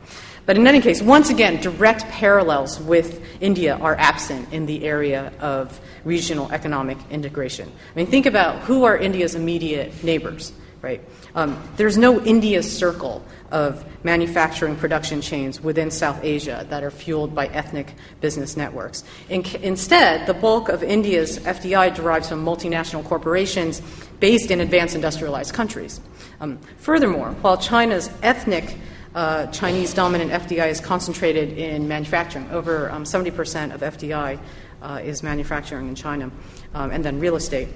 [0.48, 5.32] But in any case, once again, direct parallels with India are absent in the area
[5.40, 7.70] of regional economic integration.
[7.70, 11.02] I mean, think about who are India's immediate neighbors right?
[11.36, 17.36] Um, there's no India circle of manufacturing production chains within South Asia that are fueled
[17.36, 19.04] by ethnic business networks.
[19.30, 23.82] In, instead, the bulk of India's FDI derives from multinational corporations
[24.20, 26.02] based in advanced industrialized countries.
[26.40, 28.78] Um, furthermore, while China's ethnic
[29.14, 34.40] uh, Chinese dominant FDI is concentrated in manufacturing, over um, 70% of FDI
[34.82, 36.32] uh, is manufacturing in China,
[36.74, 37.68] um, and then real estate.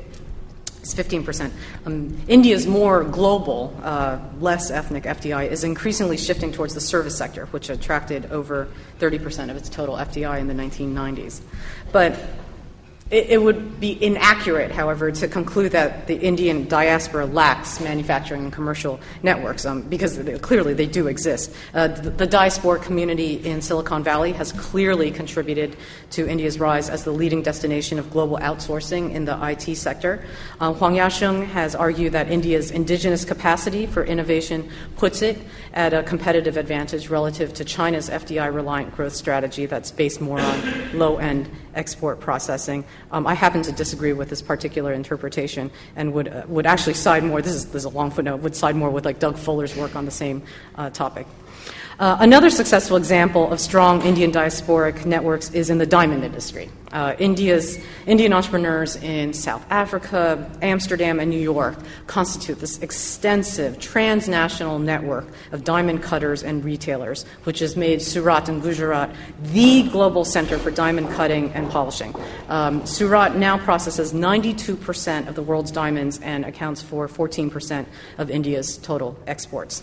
[0.85, 1.51] It's 15%.
[1.87, 7.47] Um, India's more global, uh, less ethnic FDI is increasingly shifting towards the service sector,
[7.47, 8.67] which attracted over
[8.99, 11.41] 30% of its total FDI in the 1990s.
[11.91, 12.19] But
[13.11, 18.51] it, it, would be inaccurate, however, to conclude that the Indian diaspora lacks manufacturing and
[18.51, 21.53] commercial networks, um, because clearly they do exist.
[21.75, 25.77] Uh, the, the, diaspora community in Silicon Valley has clearly contributed
[26.09, 30.25] to India's rise as the leading destination of global outsourcing in the IT sector.
[30.59, 35.37] Uh, Huang Yasheng has argued that India's indigenous capacity for innovation puts it
[35.75, 40.97] at a competitive advantage relative to China's FDI reliant growth strategy that's based more on
[40.97, 42.83] low end export processing.
[43.11, 47.23] Um, I happen to disagree with this particular interpretation and would, uh, would actually side
[47.23, 49.75] more, this is, this is a long footnote, would side more with like Doug Fuller's
[49.75, 50.43] work on the same
[50.75, 51.27] uh, topic.
[51.97, 56.69] Uh, another successful example of strong Indian diasporic networks is in the diamond industry.
[56.91, 64.77] Uh, India's Indian entrepreneurs in South Africa, Amsterdam, and New York constitute this extensive transnational
[64.77, 69.09] network of diamond cutters and retailers, which has made Surat in Gujarat
[69.53, 72.13] the global center for diamond cutting and polishing.
[72.49, 77.85] Um, Surat now processes 92% of the world's diamonds and accounts for 14%
[78.17, 79.81] of India's total exports.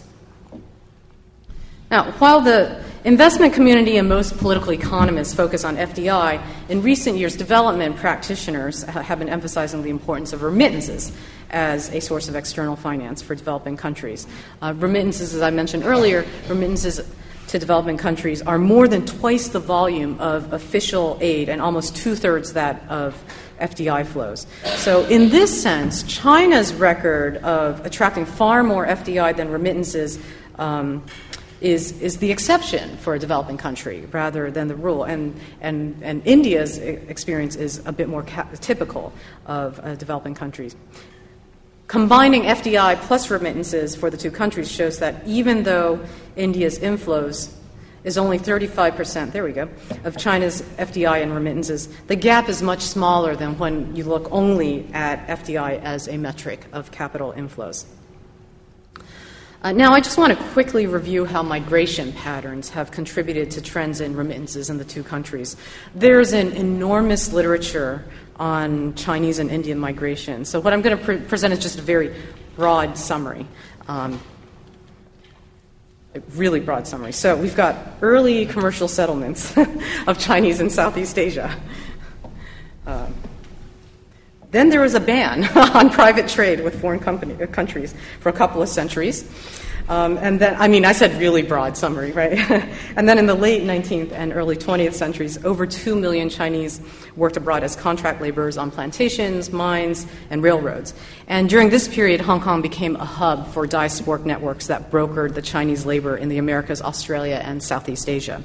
[1.93, 7.37] Now, while the investment community and most political economists focus on FDI, in recent years,
[7.37, 11.13] development practitioners have been emphasizing the importance of remittances
[11.51, 14.27] as a source of external finance for developing countries.
[14.63, 16.99] Uh, remittances, as I mentioned earlier, remittances
[17.49, 22.15] to developing countries are more than twice the volume of official aid and almost two
[22.15, 23.23] thirds that of
[23.61, 24.47] FDI flows.
[24.77, 30.19] So, in this sense, China's record of attracting far more FDI than remittances.
[30.59, 31.05] Um,
[31.63, 35.05] is, is the exception for a developing country rather than the rule.
[35.05, 39.13] And, and, and India's experience is a bit more ca- typical
[39.47, 40.77] of uh, developing countries.
[41.87, 46.01] Combining FDI plus remittances for the two countries shows that even though
[46.37, 47.55] India's inflows
[48.03, 49.69] is only 35%, there we go,
[50.05, 54.89] of China's FDI and remittances, the gap is much smaller than when you look only
[54.93, 57.85] at FDI as a metric of capital inflows.
[59.63, 64.01] Uh, now, I just want to quickly review how migration patterns have contributed to trends
[64.01, 65.57] in remittances in the two countries.
[65.95, 68.05] There's an enormous literature
[68.41, 70.45] on Chinese and Indian migration.
[70.45, 72.13] So, what I'm going to pre- present is just a very
[72.57, 73.47] broad summary.
[73.87, 74.21] Um,
[76.17, 77.13] a really broad summary.
[77.13, 79.57] So, we've got early commercial settlements
[80.09, 81.57] of Chinese in Southeast Asia.
[82.85, 83.15] Um,
[84.53, 88.33] then there was a ban on private trade with foreign company, uh, countries for a
[88.33, 89.29] couple of centuries.
[89.89, 92.39] Um, and then, I mean, I said really broad summary, right?
[92.97, 96.81] and then in the late 19th and early 20th centuries, over 2 million Chinese
[97.17, 100.95] worked abroad as contract laborers on plantations, mines, and railroads.
[101.27, 105.43] And during this period, Hong Kong became a hub for diasporic networks that brokered the
[105.43, 108.43] Chinese labor in the Americas, Australia, and Southeast Asia.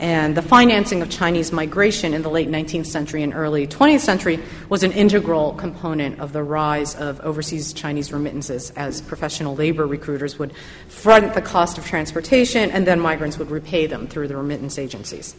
[0.00, 4.40] And the financing of Chinese migration in the late 19th century and early 20th century
[4.68, 10.38] was an integral component of the rise of overseas Chinese remittances as professional labor recruiters
[10.38, 10.52] would
[10.88, 15.36] front the cost of transportation and then migrants would repay them through the remittance agencies.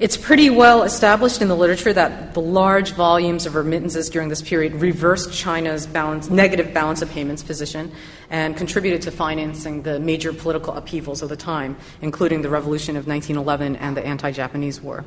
[0.00, 4.40] It's pretty well established in the literature that the large volumes of remittances during this
[4.40, 7.92] period reversed China's balance, negative balance of payments position
[8.30, 13.06] and contributed to financing the major political upheavals of the time, including the revolution of
[13.06, 15.04] 1911 and the anti Japanese War.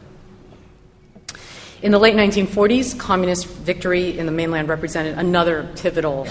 [1.82, 6.28] In the late 1940s, communist victory in the mainland represented another pivotal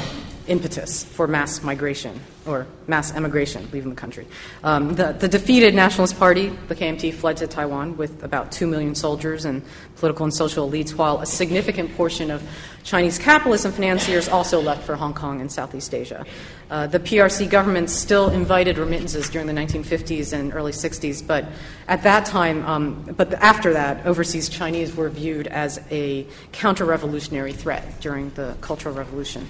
[0.46, 4.26] impetus for mass migration or mass emigration leaving the country.
[4.64, 8.94] Um, the, the, defeated Nationalist Party, the KMT, fled to Taiwan with about 2 million
[8.94, 9.62] soldiers and
[9.96, 12.42] political and social elites, while a significant portion of
[12.82, 16.26] Chinese capitalists and financiers also left for Hong Kong and Southeast Asia.
[16.68, 21.44] Uh, the PRC government still invited remittances during the 1950s and early 60s, but
[21.86, 27.52] at that time, um, but after that, overseas Chinese were viewed as a counter revolutionary
[27.52, 29.48] threat during the Cultural Revolution.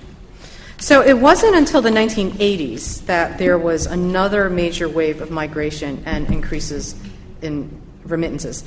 [0.83, 6.29] So it wasn't until the 1980s that there was another major wave of migration and
[6.29, 6.97] increases
[7.41, 8.65] in remittances.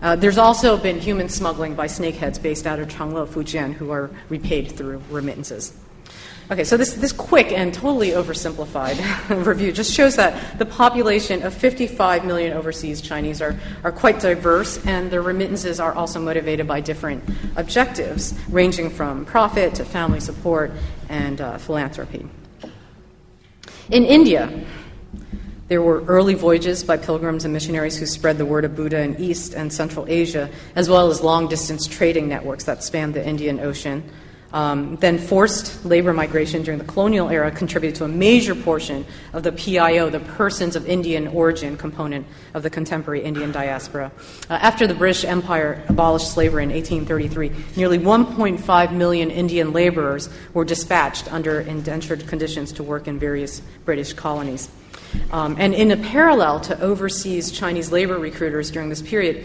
[0.00, 4.08] Uh, there's also been human smuggling by snakeheads based out of Changle, Fujian, who are
[4.30, 5.74] repaid through remittances.
[6.50, 11.52] Okay, so this, this quick and totally oversimplified review just shows that the population of
[11.52, 16.80] 55 million overseas Chinese are, are quite diverse, and their remittances are also motivated by
[16.80, 17.22] different
[17.56, 20.72] objectives, ranging from profit to family support
[21.10, 22.26] and uh, philanthropy.
[23.90, 24.64] In India,
[25.68, 29.20] there were early voyages by pilgrims and missionaries who spread the word of Buddha in
[29.20, 33.60] East and Central Asia, as well as long distance trading networks that spanned the Indian
[33.60, 34.02] Ocean.
[34.50, 39.42] Um, then forced labor migration during the colonial era contributed to a major portion of
[39.42, 44.10] the PIO, the persons of Indian origin component of the contemporary Indian diaspora.
[44.48, 50.64] Uh, after the British Empire abolished slavery in 1833, nearly 1.5 million Indian laborers were
[50.64, 54.70] dispatched under indentured conditions to work in various British colonies.
[55.30, 59.44] Um, and in a parallel to overseas Chinese labor recruiters during this period,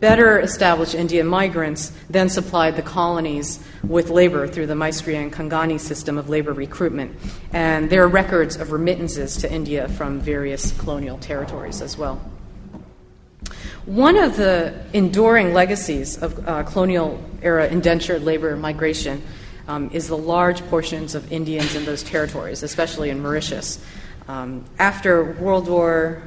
[0.00, 5.78] better established Indian migrants then supplied the colonies with labor through the Maistry and Kangani
[5.78, 7.14] system of labor recruitment.
[7.52, 12.20] And there are records of remittances to India from various colonial territories as well.
[13.86, 19.22] One of the enduring legacies of uh, colonial era indentured labor migration
[19.68, 23.82] um, is the large portions of Indians in those territories, especially in Mauritius.
[24.28, 26.22] Um, after World War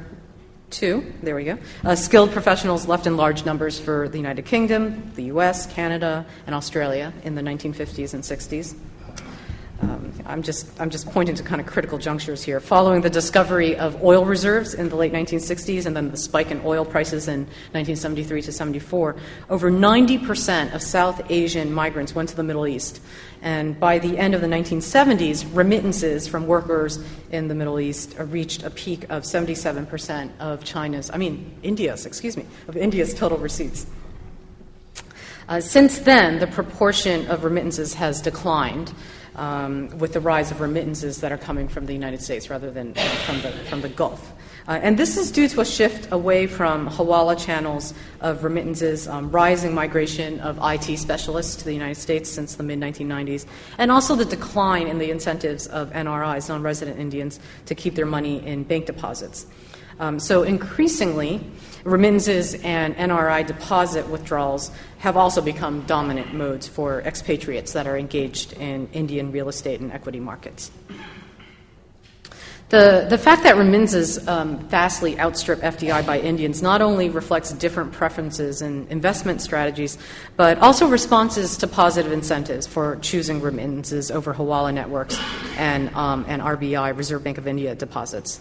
[0.82, 5.12] II, there we go, uh, skilled professionals left in large numbers for the United Kingdom,
[5.16, 8.76] the US, Canada, and Australia in the 1950s and 60s.
[9.90, 12.60] Um, I'm, just, I'm just pointing to kind of critical junctures here.
[12.60, 16.62] Following the discovery of oil reserves in the late 1960s and then the spike in
[16.64, 19.16] oil prices in 1973 to 74,
[19.50, 23.02] over 90% of South Asian migrants went to the Middle East.
[23.42, 26.98] And by the end of the 1970s, remittances from workers
[27.32, 32.38] in the Middle East reached a peak of 77% of China's, I mean, India's, excuse
[32.38, 33.86] me, of India's total receipts.
[35.50, 38.94] Uh, since then, the proportion of remittances has declined
[39.36, 42.94] um, with the rise of remittances that are coming from the United States rather than
[43.26, 44.34] from, the, from the Gulf.
[44.68, 49.30] Uh, and this is due to a shift away from hawala channels of remittances, um,
[49.30, 53.46] rising migration of IT specialists to the United States since the mid 1990s,
[53.78, 58.06] and also the decline in the incentives of NRIs, non resident Indians, to keep their
[58.06, 59.48] money in bank deposits.
[60.00, 61.42] Um, so increasingly,
[61.84, 68.54] remittances and NRI deposit withdrawals have also become dominant modes for expatriates that are engaged
[68.54, 70.72] in Indian real estate and equity markets.
[72.74, 77.92] The, the fact that remittances um, vastly outstrip FDI by Indians not only reflects different
[77.92, 80.00] preferences and investment strategies,
[80.38, 85.20] but also responses to positive incentives for choosing remittances over Hawala networks
[85.56, 88.40] and, um, and RBI, Reserve Bank of India deposits.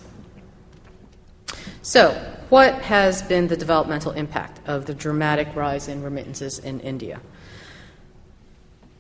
[1.83, 2.13] So,
[2.49, 7.21] what has been the developmental impact of the dramatic rise in remittances in India?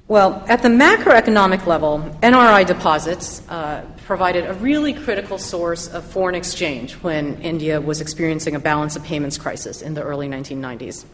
[0.08, 6.34] Well, at the macroeconomic level, NRI deposits uh, provided a really critical source of foreign
[6.34, 11.04] exchange when India was experiencing a balance of payments crisis in the early 1990s.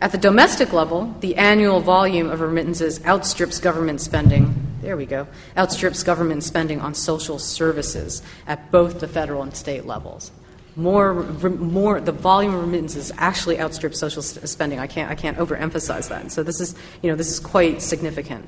[0.00, 5.26] At the domestic level, the annual volume of remittances outstrips government spending there we go,
[5.56, 10.30] outstrips government spending on social services at both the federal and state levels.
[10.76, 14.78] More, more, the volume of remittances actually outstrips social spending.
[14.80, 16.32] I can't, I can't overemphasize that.
[16.32, 18.46] So this is, you know, this is quite significant.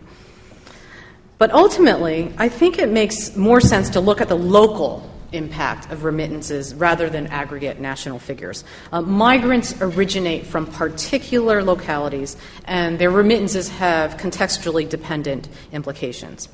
[1.38, 6.04] But ultimately, I think it makes more sense to look at the local impact of
[6.04, 8.64] remittances rather than aggregate national figures.
[8.92, 16.48] Uh, migrants originate from particular localities, and their remittances have contextually dependent implications.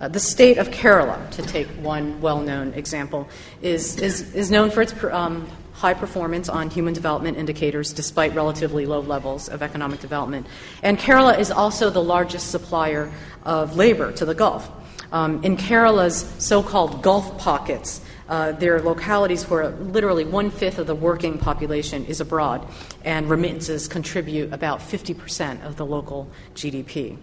[0.00, 3.28] Uh, the state of Kerala, to take one well known example,
[3.62, 8.86] is, is, is known for its um, high performance on human development indicators despite relatively
[8.86, 10.46] low levels of economic development.
[10.82, 13.12] And Kerala is also the largest supplier
[13.44, 14.70] of labor to the Gulf.
[15.12, 20.78] Um, in Kerala's so called Gulf pockets, uh, there are localities where literally one fifth
[20.78, 22.66] of the working population is abroad,
[23.04, 27.16] and remittances contribute about 50% of the local GDP.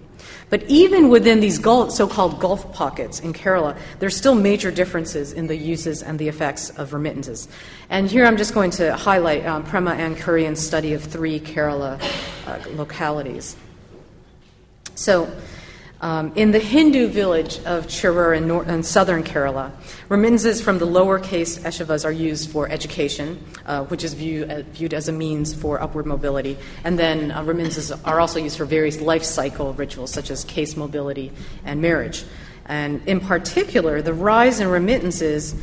[0.50, 5.48] But even within these so called Gulf pockets in Kerala, there's still major differences in
[5.48, 7.48] the uses and the effects of remittances.
[7.90, 12.02] And here I'm just going to highlight um, Prema and Kurien's study of three Kerala
[12.48, 13.56] uh, localities.
[14.96, 15.30] So,
[16.04, 19.72] um, in the Hindu village of Chirur in, nor- in, southern Kerala,
[20.10, 24.64] remittances from the lower caste Ezhavas are used for education, uh, which is view, uh,
[24.74, 26.58] viewed as a means for upward mobility.
[26.84, 30.76] And then uh, remittances are also used for various life cycle rituals, such as caste
[30.76, 31.32] mobility
[31.64, 32.26] and marriage.
[32.66, 35.56] And in particular, the rise in remittances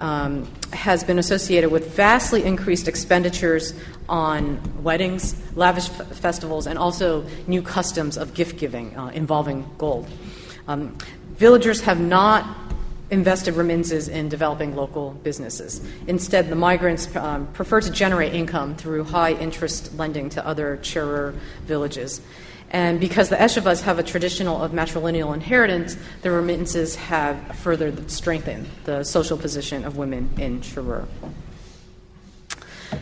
[0.00, 3.74] um, has been associated with vastly increased expenditures
[4.08, 10.08] on weddings, lavish f- festivals, and also new customs of gift giving uh, involving gold.
[10.66, 10.96] Um,
[11.36, 12.46] villagers have not
[13.10, 15.80] invested remittances in developing local businesses.
[16.06, 21.34] Instead, the migrants um, prefer to generate income through high interest lending to other Chirur
[21.64, 22.20] villages.
[22.70, 28.68] And because the Ezhavas have a traditional of matrilineal inheritance, the remittances have further strengthened
[28.84, 31.06] the social position of women in Chirur.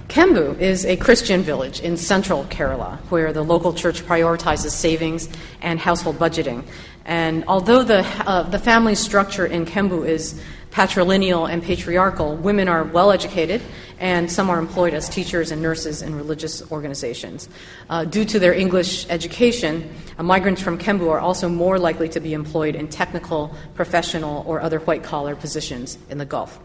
[0.09, 5.29] Kembu is a Christian village in central Kerala where the local church prioritizes savings
[5.61, 6.65] and household budgeting.
[7.05, 10.41] And although the, uh, the family structure in Kembu is
[10.71, 13.63] patrilineal and patriarchal, women are well educated
[13.99, 17.49] and some are employed as teachers and nurses in religious organizations.
[17.89, 22.21] Uh, due to their English education, uh, migrants from Kembu are also more likely to
[22.21, 26.59] be employed in technical, professional, or other white collar positions in the Gulf.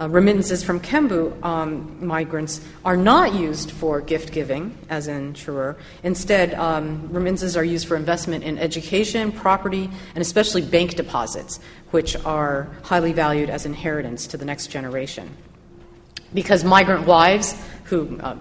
[0.00, 5.76] Uh, remittances from Kembu um, migrants are not used for gift giving, as in Chirur.
[6.02, 12.16] Instead, um, remittances are used for investment in education, property, and especially bank deposits, which
[12.24, 15.36] are highly valued as inheritance to the next generation
[16.34, 18.36] because migrant wives, who uh,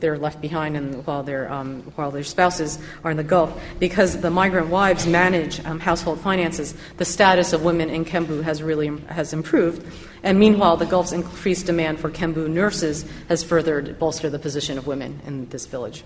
[0.00, 3.60] they're left behind and while, their um, while their spouses are in the Gulf.
[3.80, 8.62] Because the migrant wives manage um, household finances, the status of women in Kembu has
[8.62, 9.84] really has improved.
[10.22, 14.86] And meanwhile, the Gulf's increased demand for Kembu nurses has further bolstered the position of
[14.86, 16.04] women in this village.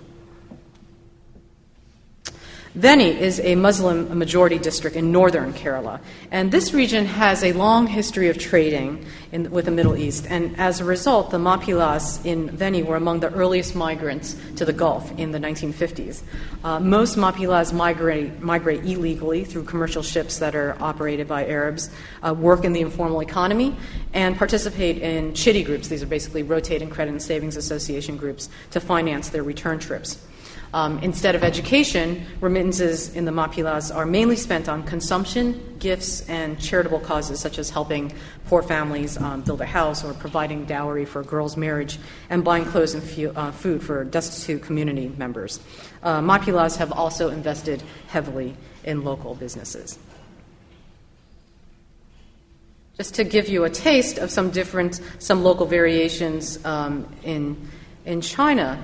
[2.74, 6.00] Veni is a Muslim majority district in northern Kerala,
[6.30, 10.26] and this region has a long history of trading in, with the Middle East.
[10.30, 14.72] And as a result, the Mappilas in Veni were among the earliest migrants to the
[14.72, 16.22] Gulf in the 1950s.
[16.64, 21.90] Uh, most Mappilas migrate, migrate illegally through commercial ships that are operated by Arabs,
[22.22, 23.76] uh, work in the informal economy,
[24.14, 25.88] and participate in chitty groups.
[25.88, 30.26] These are basically rotating credit and savings association groups to finance their return trips.
[30.74, 36.58] Um, instead of education, remittances in the Mappilas are mainly spent on consumption, gifts, and
[36.58, 38.12] charitable causes such as helping
[38.46, 41.98] poor families um, build a house or providing dowry for a girl's marriage
[42.30, 45.60] and buying clothes and fu- uh, food for destitute community members.
[46.02, 49.98] Uh, Mappilas have also invested heavily in local businesses.
[52.96, 57.68] Just to give you a taste of some different, some local variations um, in,
[58.04, 58.78] in China,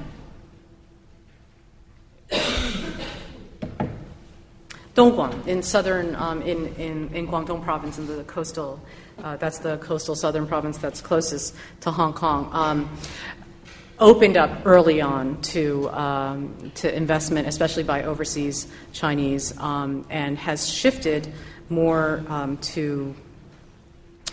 [4.95, 8.81] Dongguan in southern, um, in, in, in Guangdong province in the coastal,
[9.23, 12.51] uh, that's the coastal southern province that's closest to Hong Kong.
[12.53, 12.91] Um,
[14.01, 20.69] opened up early on to, um, to investment, especially by overseas Chinese, um, and has
[20.69, 21.33] shifted
[21.69, 23.15] more um, to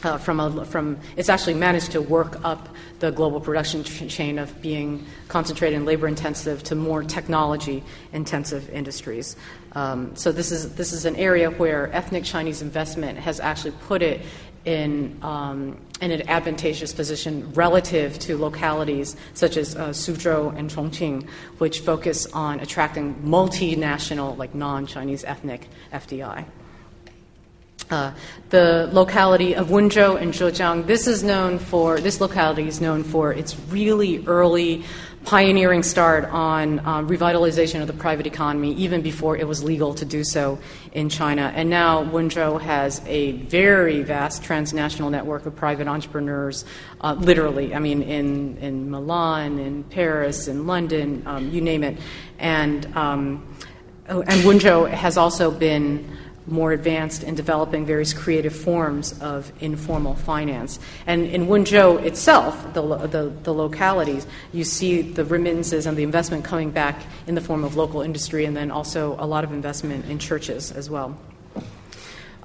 [0.05, 4.39] uh, from, a, from it's actually managed to work up the global production ch- chain
[4.39, 7.83] of being concentrated and labor intensive to more technology
[8.13, 9.35] intensive industries.
[9.73, 14.01] Um, so this is this is an area where ethnic Chinese investment has actually put
[14.01, 14.21] it
[14.63, 21.27] in, um, in an advantageous position relative to localities such as uh, Suzhou and Chongqing,
[21.59, 26.45] which focus on attracting multinational, like non Chinese ethnic FDI.
[27.89, 28.11] Uh,
[28.49, 33.31] the locality of Wenzhou in Zhejiang, this is known for, this locality is known for
[33.31, 34.83] its really early
[35.25, 40.05] pioneering start on um, revitalization of the private economy, even before it was legal to
[40.05, 40.59] do so
[40.93, 41.51] in China.
[41.55, 46.63] And now Wenzhou has a very vast transnational network of private entrepreneurs,
[47.01, 51.97] uh, literally, I mean, in, in Milan, in Paris, in London, um, you name it.
[52.37, 53.55] And, um,
[54.09, 56.07] oh, and Wenzhou has also been
[56.47, 60.79] more advanced in developing various creative forms of informal finance.
[61.07, 66.43] And in Wenzhou itself, the, the, the, localities, you see the remittances and the investment
[66.43, 70.05] coming back in the form of local industry and then also a lot of investment
[70.05, 71.17] in churches as well.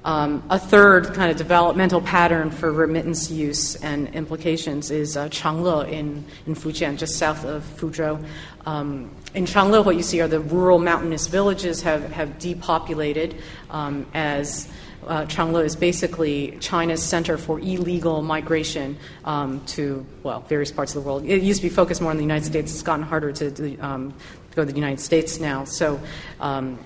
[0.03, 5.86] Um, a third kind of developmental pattern for remittance use and implications is uh, Changle
[5.86, 8.24] in, in Fujian, just south of Fuzhou.
[8.64, 13.36] Um, in Changle, what you see are the rural mountainous villages have, have depopulated
[13.68, 14.68] um, as
[15.07, 18.96] uh, Changle is basically China's center for illegal migration
[19.26, 21.26] um, to, well, various parts of the world.
[21.26, 22.72] It used to be focused more on the United States.
[22.72, 24.14] It's gotten harder to, to um,
[24.55, 25.64] go to the United States now.
[25.64, 26.01] So,
[26.38, 26.78] um,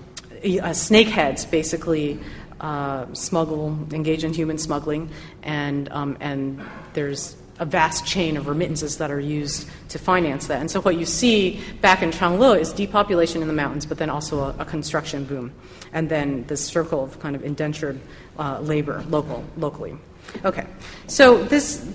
[0.45, 2.19] uh, snakeheads basically
[2.65, 5.07] uh, smuggle, engage in human smuggling,
[5.43, 6.59] and, um, and
[6.93, 10.61] there's a vast chain of remittances that are used to finance that.
[10.61, 14.09] And so what you see back in Changle is depopulation in the mountains, but then
[14.09, 15.51] also a, a construction boom,
[15.93, 17.99] and then this circle of kind of indentured
[18.39, 19.95] uh, labor local, locally.
[20.43, 20.65] Okay,
[21.05, 21.87] so this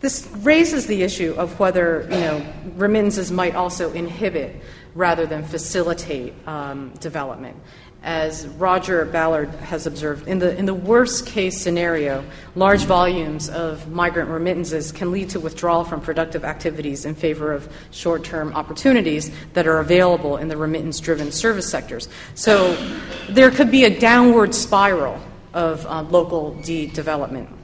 [0.00, 4.56] this raises the issue of whether you know remittances might also inhibit
[4.96, 7.56] rather than facilitate um, development
[8.02, 12.24] as Roger Ballard has observed, in the, in the worst case scenario,
[12.54, 17.68] large volumes of migrant remittances can lead to withdrawal from productive activities in favor of
[17.90, 22.08] short term opportunities that are available in the remittance driven service sectors.
[22.34, 22.74] So
[23.28, 25.20] there could be a downward spiral
[25.52, 27.57] of uh, local de development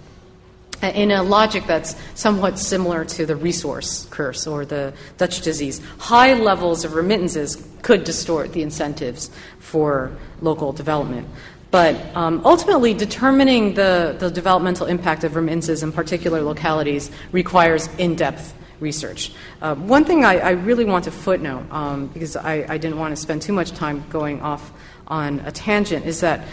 [0.93, 5.80] in a logic that's somewhat similar to the resource curse or the Dutch disease.
[5.99, 11.28] High levels of remittances could distort the incentives for local development.
[11.70, 18.14] But um, ultimately, determining the, the developmental impact of remittances in particular localities requires in
[18.14, 19.32] depth research.
[19.61, 23.12] Uh, one thing I, I, really want to footnote, um, because I, I, didn't want
[23.12, 24.72] to spend too much time going off
[25.09, 26.47] on a tangent, is that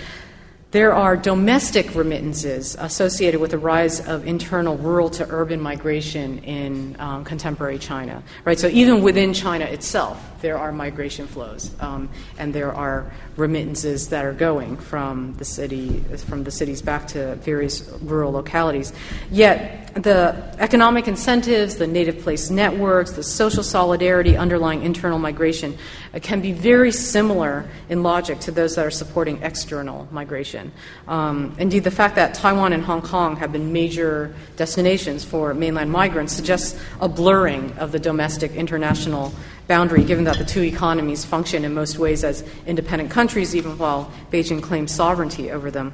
[0.71, 6.95] there are domestic remittances associated with the rise of internal rural to urban migration in
[6.97, 8.57] um, contemporary China, right?
[8.57, 14.25] So even within China itself, there are migration flows, um, and there are remittances that
[14.25, 18.91] are going from the city, from the cities back to various rural localities.
[19.29, 25.77] Yet the economic incentives, the native place networks, the social solidarity underlying internal migration
[26.13, 30.60] uh, can be very similar in logic to those that are supporting external migration.
[31.07, 35.91] Um, indeed, the fact that Taiwan and Hong Kong have been major destinations for mainland
[35.91, 39.33] migrants suggests a blurring of the domestic international
[39.67, 44.11] boundary, given that the two economies function in most ways as independent countries, even while
[44.31, 45.93] Beijing claims sovereignty over them.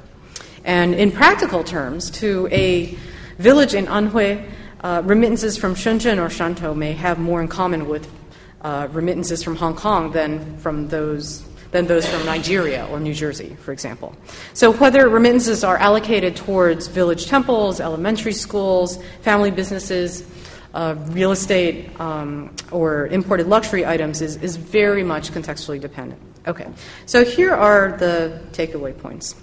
[0.64, 2.96] And in practical terms, to a
[3.38, 4.50] village in Anhui,
[4.80, 8.10] uh, remittances from Shenzhen or Shantou may have more in common with
[8.62, 13.56] uh, remittances from Hong Kong than from those than those from Nigeria or New Jersey,
[13.60, 14.14] for example.
[14.54, 20.24] So, whether remittances are allocated towards village temples, elementary schools, family businesses,
[20.74, 26.20] uh, real estate um, or imported luxury items is, is very much contextually dependent.
[26.46, 26.66] Okay,
[27.06, 29.34] so here are the takeaway points.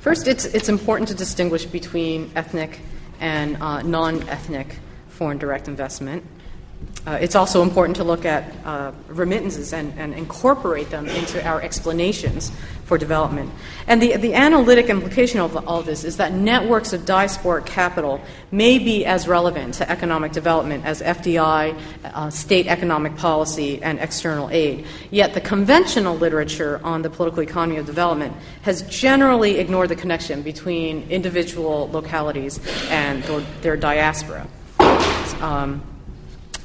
[0.00, 2.80] First, it's, it's important to distinguish between ethnic
[3.20, 4.78] and uh, non ethnic
[5.08, 6.24] foreign direct investment.
[7.06, 11.62] Uh, it's also important to look at uh, remittances and, and, incorporate them into our
[11.62, 12.52] explanations
[12.84, 13.50] for development.
[13.86, 18.20] And the, the analytic implication of all this is that networks of diasporic capital
[18.52, 24.50] may be as relevant to economic development as FDI, uh, state economic policy, and external
[24.50, 24.84] aid.
[25.10, 30.42] Yet the conventional literature on the political economy of development has generally ignored the connection
[30.42, 32.60] between individual localities
[32.90, 33.22] and
[33.62, 34.46] their diaspora.
[35.40, 35.82] Um,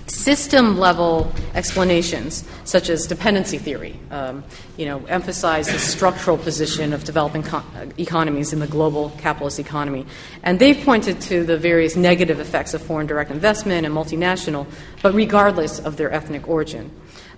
[0.07, 4.43] system level explanations, such as dependency theory, um,
[4.77, 7.63] you know, emphasize the structural position of developing co-
[7.97, 10.05] economies in the global capitalist economy.
[10.43, 14.67] And they've pointed to the various negative effects of foreign direct investment and multinational,
[15.01, 16.91] but regardless of their ethnic origin.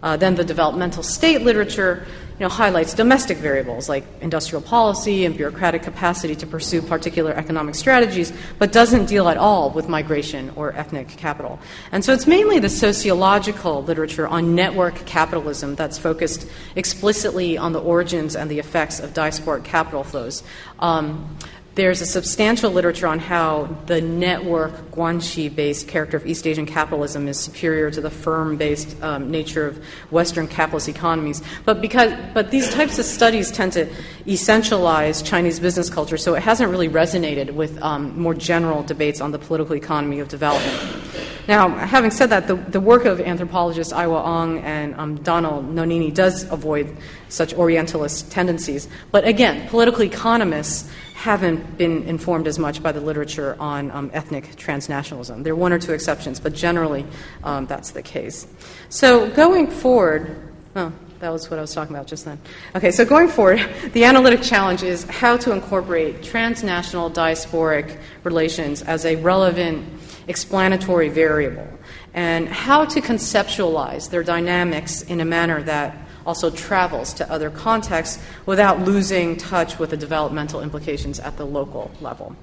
[0.04, 2.06] Uh, then the developmental state literature
[2.40, 7.74] you know, highlights domestic variables like industrial policy and bureaucratic capacity to pursue particular economic
[7.74, 11.60] strategies, but doesn't deal at all with migration or ethnic capital.
[11.92, 17.82] And so it's mainly the sociological literature on network capitalism that's focused explicitly on the
[17.82, 20.44] origins and the effects of diasporic capital flows.
[20.78, 21.38] Um,
[21.78, 27.28] there's a substantial literature on how the network guanxi based character of East Asian capitalism
[27.28, 29.78] is superior to the firm based um, nature of
[30.10, 31.44] Western capitalist economies.
[31.66, 33.86] But, because, but these types of studies tend to
[34.26, 39.30] essentialize Chinese business culture, so it hasn't really resonated with um, more general debates on
[39.32, 41.04] the political economy of development.
[41.48, 46.14] Now, having said that, the, the work of anthropologists Aihwa Ong and um, Donald Nonini
[46.14, 46.98] does avoid
[47.30, 48.90] such Orientalist tendencies.
[49.12, 54.56] But again, political economists haven't been informed as much by the literature on um, ethnic
[54.56, 55.44] transnationalism.
[55.44, 57.08] There are one or two exceptions, but generally
[57.44, 58.46] um, that's the case.
[58.90, 62.40] So going forward, oh, that was what I was talking about just then.
[62.76, 69.04] Okay, so going forward, the analytic challenge is how to incorporate transnational diasporic relations as
[69.04, 69.90] a relevant
[70.28, 71.68] explanatory variable
[72.14, 75.98] and how to conceptualize their dynamics in a manner that
[76.28, 81.90] also travels to other contexts without losing touch with the developmental implications at the local
[82.02, 82.36] level.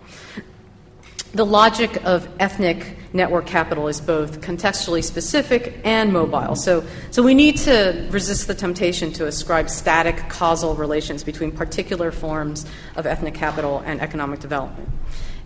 [1.34, 6.54] The logic of ethnic network capital is both contextually specific and mobile.
[6.54, 12.12] So, so we need to resist the temptation to ascribe static causal relations between particular
[12.12, 12.64] forms
[12.94, 14.88] of ethnic capital and economic development.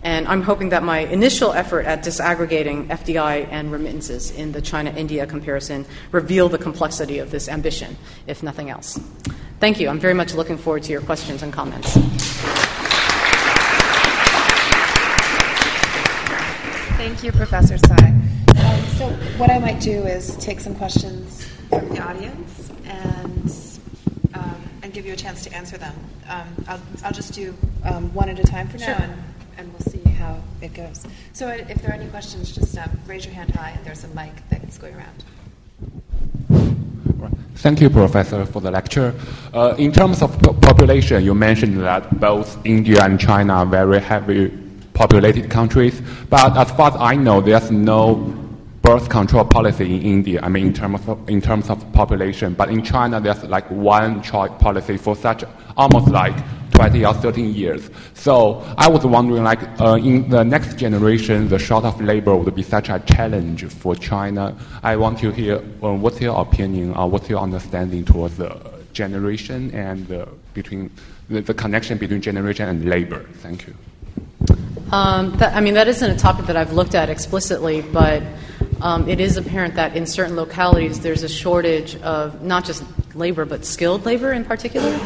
[0.01, 4.91] And I'm hoping that my initial effort at disaggregating FDI and remittances in the China
[4.91, 8.97] India comparison reveal the complexity of this ambition, if nothing else.
[9.59, 9.89] Thank you.
[9.89, 11.97] I'm very much looking forward to your questions and comments.
[16.95, 18.07] Thank you, Professor Tsai.
[18.07, 23.79] Um, so, what I might do is take some questions from the audience and
[24.33, 25.95] um, and give you a chance to answer them.
[26.29, 28.95] Um, I'll, I'll just do um, one at a time for now, sure.
[28.95, 29.23] and
[29.59, 31.05] and we'll see how it goes.
[31.33, 34.07] So, if there are any questions, just um, raise your hand high, and there's a
[34.09, 35.23] mic that's going around.
[37.55, 39.13] Thank you, Professor, for the lecture.
[39.53, 44.49] Uh, in terms of population, you mentioned that both India and China are very heavy
[44.93, 48.15] populated countries, but as far as I know, there's no
[48.81, 50.39] birth control policy in India.
[50.41, 54.23] I mean, in terms of in terms of population, but in China, there's like one
[54.23, 55.43] child policy for such
[55.75, 56.35] almost like
[56.79, 57.89] 20 or 13 years.
[58.13, 62.55] So I was wondering, like, uh, in the next generation, the short of labor would
[62.55, 64.55] be such a challenge for China.
[64.81, 68.55] I want to hear uh, what's your opinion or what's your understanding towards the
[68.93, 70.89] generation and the between
[71.27, 73.25] the, the connection between generation and labor?
[73.43, 73.75] Thank you.
[74.93, 78.23] Um, that, I mean, that isn't a topic that I've looked at explicitly, but
[78.79, 83.43] um, it is apparent that in certain localities there's a shortage of not just labor,
[83.43, 84.97] but skilled labor in particular.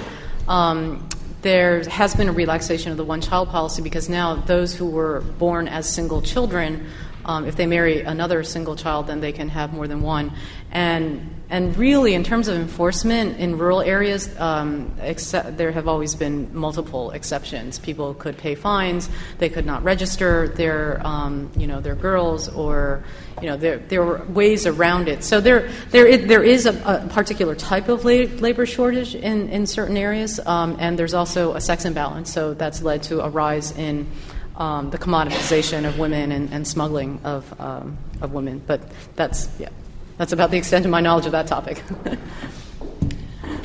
[0.48, 1.10] Um,
[1.44, 5.22] there has been a relaxation of the one child policy because now those who were
[5.38, 6.88] born as single children,
[7.26, 10.32] um, if they marry another single child, then they can have more than one.
[10.72, 16.16] And and really, in terms of enforcement in rural areas, um, except, there have always
[16.16, 17.78] been multiple exceptions.
[17.78, 19.08] People could pay fines;
[19.38, 23.04] they could not register their, um, you know, their girls, or
[23.42, 25.24] you know, there, there were ways around it.
[25.24, 29.68] So there, there, is, there is a, a particular type of labor shortage in, in
[29.68, 32.32] certain areas, um, and there's also a sex imbalance.
[32.32, 34.10] So that's led to a rise in
[34.56, 38.62] um, the commoditization of women and, and smuggling of, um, of women.
[38.66, 38.82] But
[39.16, 39.70] that's yeah.
[40.18, 41.82] That's about the extent of my knowledge of that topic.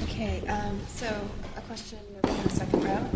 [0.02, 1.06] okay, um, so
[1.56, 3.06] a question in the second row.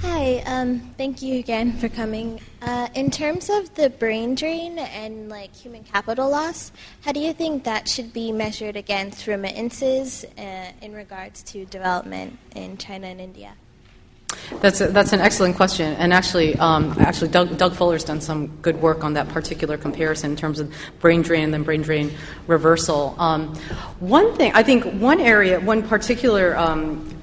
[0.00, 2.40] Hi, um, thank you again for coming.
[2.60, 6.72] Uh, in terms of the brain drain and like human capital loss,
[7.02, 12.38] how do you think that should be measured against remittances uh, in regards to development
[12.56, 13.54] in China and India?
[14.60, 15.94] That's, a, that's an excellent question.
[15.94, 20.32] And actually, um, actually Doug, Doug Fuller's done some good work on that particular comparison
[20.32, 22.12] in terms of brain drain and then brain drain
[22.46, 23.14] reversal.
[23.18, 23.54] Um,
[24.00, 27.21] one thing, I think one area, one particular um,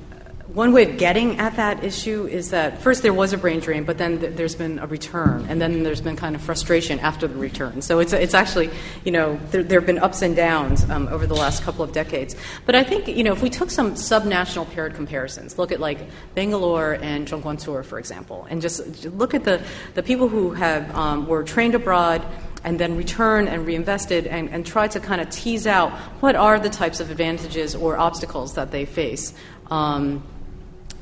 [0.53, 3.83] one way of getting at that issue is that first there was a brain drain,
[3.83, 7.27] but then th- there's been a return, and then there's been kind of frustration after
[7.27, 7.83] the return.
[7.83, 8.71] So it's, it's actually,
[9.05, 11.91] you know, there, there have been ups and downs um, over the last couple of
[11.91, 12.35] decades.
[12.65, 15.99] But I think, you know, if we took some subnational paired comparisons, look at like
[16.33, 19.61] Bangalore and Zhongguancun, for example, and just look at the,
[19.93, 22.25] the people who have um, were trained abroad
[22.63, 25.91] and then return and reinvested and, and try to kind of tease out
[26.21, 29.33] what are the types of advantages or obstacles that they face.
[29.69, 30.23] Um,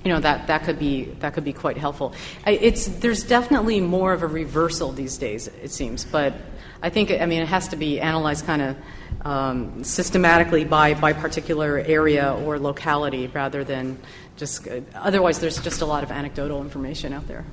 [0.07, 2.13] you know that, that could be that could be quite helpful.
[2.45, 6.33] It's there's definitely more of a reversal these days, it seems, but
[6.81, 8.77] I think I mean it has to be analyzed kind of
[9.25, 13.99] um, systematically by by particular area or locality rather than
[14.37, 17.43] just otherwise there's just a lot of anecdotal information out there.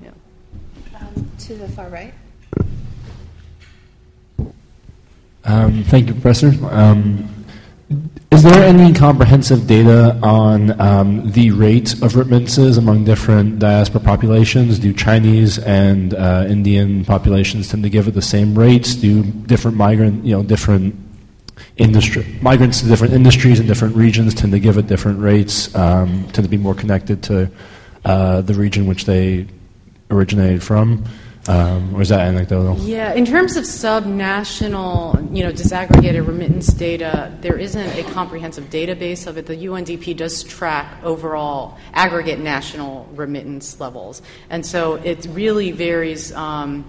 [0.00, 0.10] Yeah.
[0.94, 2.14] Um, to the far right.
[5.42, 6.52] Um, thank you, Professor.
[8.30, 14.78] Is there any comprehensive data on um, the rate of remittances among different diaspora populations?
[14.78, 18.94] Do Chinese and uh, Indian populations tend to give at the same rates?
[18.94, 20.94] Do different migrant, you know, different
[21.78, 25.74] industry migrants to different industries in different regions tend to give at different rates?
[25.74, 27.50] Um, tend to be more connected to
[28.04, 29.46] uh, the region which they
[30.10, 31.04] originated from?
[31.48, 32.76] Um, or is that anecdotal?
[32.78, 39.26] Yeah, in terms of subnational, you know, disaggregated remittance data, there isn't a comprehensive database
[39.26, 39.46] of it.
[39.46, 44.20] The UNDP does track overall aggregate national remittance levels,
[44.50, 46.84] and so it really varies um,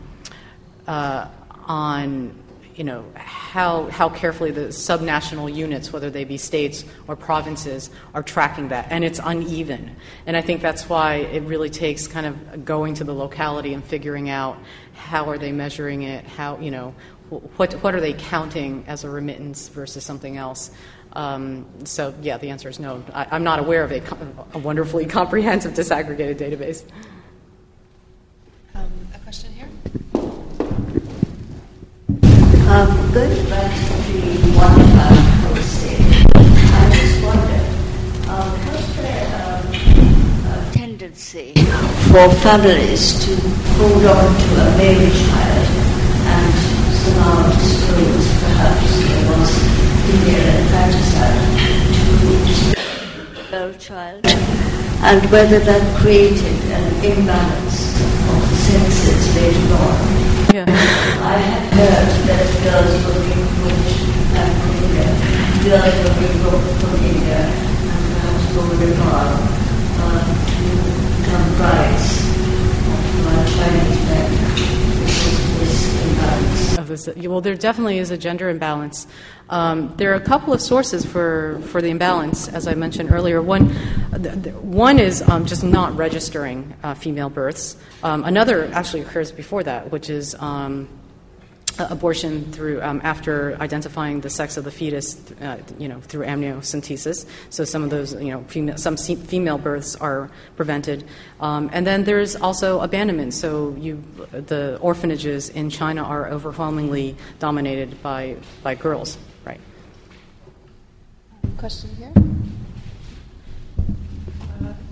[0.88, 1.30] uh,
[1.66, 2.36] on
[2.80, 8.24] you know, how, how carefully the subnational units, whether they be states or provinces, are
[8.24, 8.88] tracking that.
[8.90, 9.98] And it's uneven.
[10.26, 13.84] And I think that's why it really takes kind of going to the locality and
[13.84, 14.58] figuring out
[14.94, 16.96] how are they measuring it, how, you know,
[17.58, 20.72] what, what are they counting as a remittance versus something else.
[21.12, 23.04] Um, so, yeah, the answer is no.
[23.14, 24.02] I, am not aware of a,
[24.54, 26.86] a wonderfully comprehensive disaggregated database.
[28.74, 29.68] Um, a question here?
[32.70, 37.66] Um, going back to the one child policy, I just wondered,
[38.30, 39.74] um, was there um,
[40.46, 41.48] a tendency
[42.12, 43.34] for families to
[43.74, 45.68] hold on to a male child
[46.30, 46.54] and
[46.94, 49.50] somehow disclose perhaps there was
[50.06, 51.42] female infanticide
[53.34, 57.80] to girl child, and whether that created an imbalance
[58.30, 60.19] of the sexes later on?
[60.52, 60.66] Yeah.
[60.66, 64.02] I have heard that girls being pushed
[64.34, 64.82] and put
[65.62, 69.30] girls were being put in there and perhaps going abroad
[70.02, 70.66] uh, to
[71.22, 72.26] become brides
[72.89, 74.06] of Chinese men.
[74.06, 74.09] Of
[76.90, 79.08] this, well, there definitely is a gender imbalance.
[79.50, 83.42] Um, there are a couple of sources for, for the imbalance, as I mentioned earlier.
[83.42, 83.70] One,
[84.62, 87.78] one is um, just not registering uh, female births.
[88.04, 90.90] Um, another actually occurs before that, which is um,
[91.80, 97.26] abortion through um, after identifying the sex of the fetus, uh, you know, through amniocentesis.
[97.50, 101.06] So some of those, you know, female, some female births are prevented,
[101.40, 103.34] um, and then there's also abandonment.
[103.34, 109.18] So you, the orphanages in China are overwhelmingly dominated by by girls.
[109.46, 109.60] Right?
[111.58, 112.14] Question here?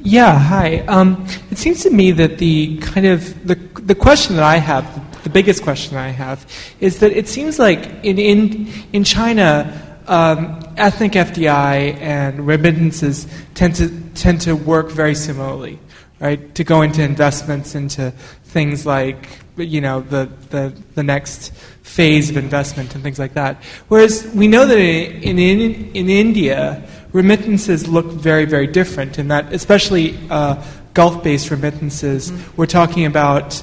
[0.08, 0.86] Yeah, hi.
[0.88, 4.86] Um, it seems to me that the kind of the the question that I have,
[5.24, 6.48] the biggest question I have,
[6.80, 13.76] is that it seems like in in in China, um, ethnic FDI and remittances tend
[13.76, 15.78] to tend to work very similarly,
[16.22, 16.56] right?
[16.56, 18.12] To go into investments into
[18.46, 19.28] things like
[19.58, 21.52] you know the the, the next
[21.84, 23.62] phase of investment and things like that.
[23.90, 26.82] Whereas we know that in in, in India
[27.14, 32.56] remittances look very, very different in that, especially uh, Gulf based remittances, mm-hmm.
[32.58, 33.62] we're talking about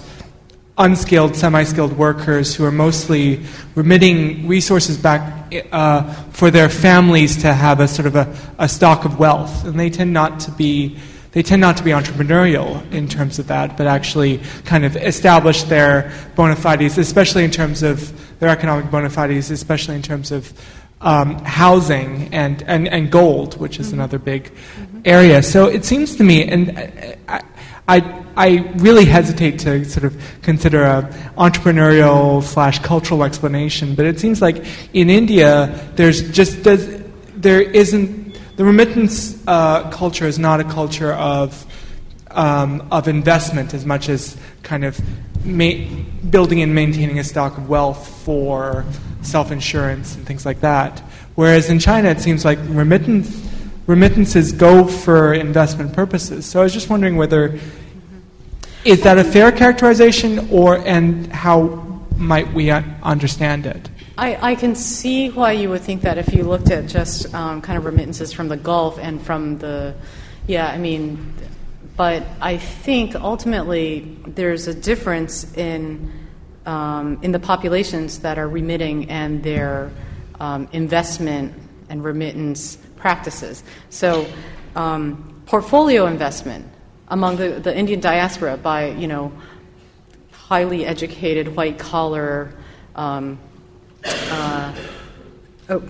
[0.78, 3.40] unskilled, semi skilled workers who are mostly
[3.74, 9.04] remitting resources back uh, for their families to have a sort of a, a, stock
[9.04, 9.64] of wealth.
[9.64, 10.98] And they tend not to be.
[11.32, 15.64] They tend not to be entrepreneurial in terms of that, but actually kind of establish
[15.64, 20.52] their bona fides, especially in terms of their economic bona fides, especially in terms of
[21.04, 24.00] um, housing and, and, and gold, which is mm-hmm.
[24.00, 25.00] another big mm-hmm.
[25.04, 25.42] area.
[25.42, 26.70] So it seems to me, and
[27.28, 27.42] I,
[27.86, 31.02] I, I really hesitate to sort of consider a
[31.36, 37.02] entrepreneurial slash cultural explanation, but it seems like in India, there's just does,
[37.36, 38.24] there isn't
[38.56, 41.66] the remittance uh, culture is not a culture of
[42.30, 44.98] um, of investment as much as kind of
[45.44, 45.84] ma-
[46.30, 48.84] building and maintaining a stock of wealth for
[49.24, 51.00] self insurance and things like that.
[51.34, 53.48] Whereas in China, it seems like remittance,
[53.86, 56.46] remittances go for investment purposes.
[56.46, 57.58] So I was just wondering whether
[58.84, 61.82] is that a fair characterization, or and how
[62.16, 63.88] might we understand it?
[64.16, 67.60] I, I, can see why you would think that if you looked at just um,
[67.62, 69.94] kind of remittances from the Gulf and from the,
[70.46, 71.34] yeah, I mean,
[71.96, 76.12] but I think ultimately there's a difference in
[76.66, 79.90] um, in the populations that are remitting and their
[80.40, 81.54] um, investment
[81.88, 83.62] and remittance practices.
[83.90, 84.26] So,
[84.74, 86.66] um, portfolio investment
[87.08, 89.32] among the, the Indian diaspora by you know
[90.32, 92.54] highly educated white collar
[92.96, 93.38] um,
[94.04, 94.74] uh,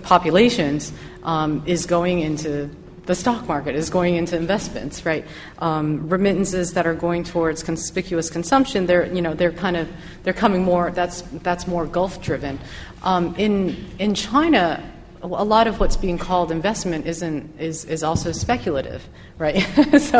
[0.03, 2.69] populations um, is going into
[3.05, 5.25] the stock market is going into investments, right?
[5.59, 9.87] Um, remittances that are going towards conspicuous consumption, they're you know they're kind of
[10.23, 10.91] they're coming more.
[10.91, 12.59] That's that's more Gulf driven.
[13.03, 14.83] Um, in in China,
[15.21, 19.59] a lot of what's being called investment isn't is is also speculative, right?
[19.99, 20.19] so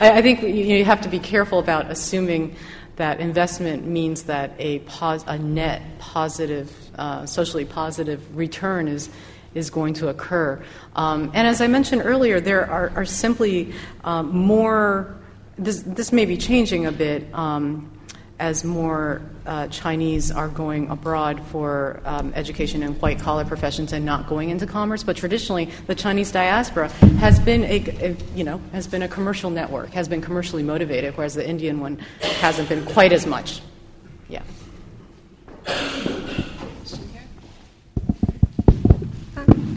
[0.00, 2.56] I, I think you, you have to be careful about assuming
[2.96, 9.10] that investment means that a, pos- a net positive, uh, socially positive return is
[9.56, 10.62] is going to occur.
[10.94, 13.72] Um, and as I mentioned earlier, there are, are simply
[14.04, 15.16] um, more,
[15.58, 17.90] this, this may be changing a bit um,
[18.38, 24.04] as more uh, Chinese are going abroad for um, education in white collar professions and
[24.04, 25.02] not going into commerce.
[25.02, 26.88] But traditionally, the Chinese diaspora
[27.18, 31.16] has been a, a, you know has been a commercial network, has been commercially motivated,
[31.16, 33.62] whereas the Indian one hasn't been quite as much.
[34.28, 34.42] Yeah.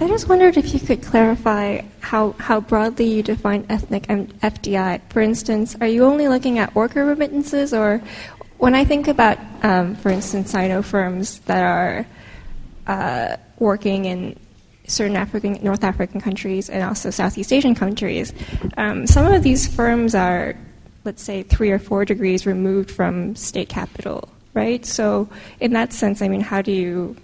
[0.01, 5.01] I just wondered if you could clarify how, how broadly you define ethnic FDI.
[5.09, 8.01] For instance, are you only looking at worker remittances, or
[8.59, 12.07] when I think about, um, for instance, Sino firms that are
[12.87, 14.39] uh, working in
[14.87, 18.31] certain African, North African countries and also Southeast Asian countries,
[18.77, 20.55] um, some of these firms are,
[21.03, 24.85] let's say, three or four degrees removed from state capital, right?
[24.85, 25.27] So,
[25.59, 27.17] in that sense, I mean, how do you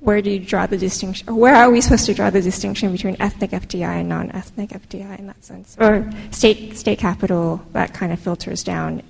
[0.00, 1.34] where do you draw the distinction?
[1.34, 5.26] Where are we supposed to draw the distinction between ethnic FDI and non-ethnic FDI in
[5.26, 9.02] that sense, or state state capital that kind of filters down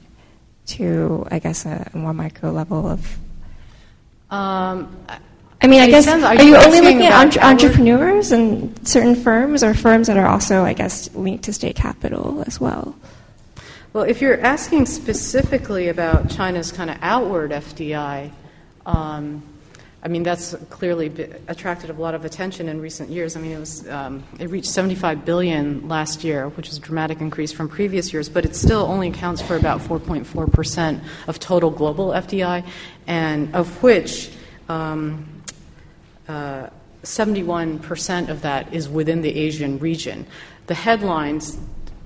[0.66, 3.18] to, I guess, a, more micro level of.
[4.30, 4.97] Um,
[5.62, 9.14] I mean, I guess are, are you, you only looking at entre- entrepreneurs and certain
[9.14, 12.97] firms, or firms that are also, I guess, linked to state capital as well?
[13.93, 18.32] Well, if you're asking specifically about China's kind of outward FDI.
[18.86, 19.43] Um,
[20.03, 21.12] I mean, that's clearly
[21.46, 23.36] attracted a lot of attention in recent years.
[23.36, 27.20] I mean, it was um, it reached 75 billion last year, which is a dramatic
[27.20, 31.70] increase from previous years, but it still only accounts for about 4.4 percent of total
[31.70, 32.66] global FDI,
[33.07, 34.30] and of which.
[34.68, 35.26] Um,
[36.28, 36.70] uh,
[37.03, 40.26] 71% of that is within the Asian region.
[40.66, 41.59] The headlines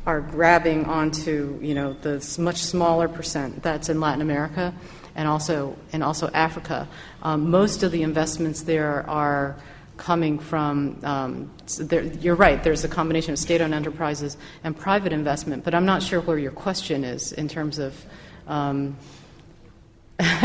[0.06, 4.72] are grabbing onto, you know, the much smaller percent that's in Latin America
[5.16, 6.88] and also and also Africa.
[7.24, 9.56] Um, most of the investments there are
[9.96, 10.98] coming from.
[11.02, 12.62] Um, there, you're right.
[12.62, 16.52] There's a combination of state-owned enterprises and private investment, but I'm not sure where your
[16.52, 18.04] question is in terms of.
[18.46, 18.96] Um,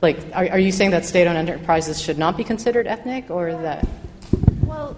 [0.00, 3.86] like, are, are you saying that state-owned enterprises should not be considered ethnic, or that?
[4.64, 4.96] Well,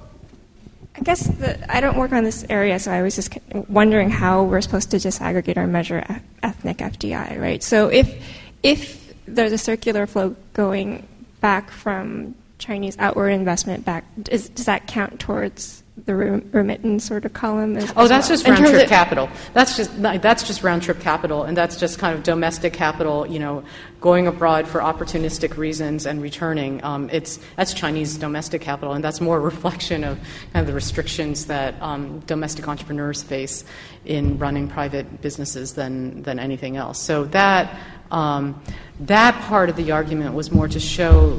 [0.97, 3.37] I I guess the, I don't work on this area, so I was just
[3.69, 6.05] wondering how we're supposed to disaggregate or measure
[6.45, 7.61] ethnic FDI, right?
[7.61, 8.25] So if
[8.63, 11.07] if there's a circular flow going
[11.41, 17.35] back from Chinese outward investment back, is, does that count towards the remittance sort of
[17.35, 17.77] column?
[17.77, 18.39] As, oh, that's well?
[18.39, 19.29] just round trip capital.
[19.53, 23.27] That's just that's just round trip capital, and that's just kind of domestic capital.
[23.27, 23.65] You know,
[24.01, 26.83] going abroad for opportunistic reasons and returning.
[26.83, 30.19] Um, it's that's Chinese domestic capital, and that's more a reflection of
[30.53, 33.65] kind of the restrictions that um, domestic entrepreneurs face
[34.07, 37.01] in running private businesses than than anything else.
[37.01, 37.79] So that.
[38.11, 38.63] Um,
[39.01, 41.31] that part of the argument was more to show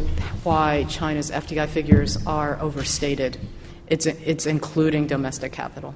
[0.41, 3.37] why China's FDI figures are overstated
[3.93, 5.93] it's, it's including domestic capital.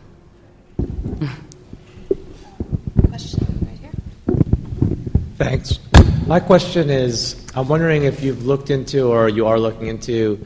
[3.08, 3.92] Question right here.
[5.38, 5.80] Thanks.
[6.28, 10.46] My question is I'm wondering if you've looked into or you are looking into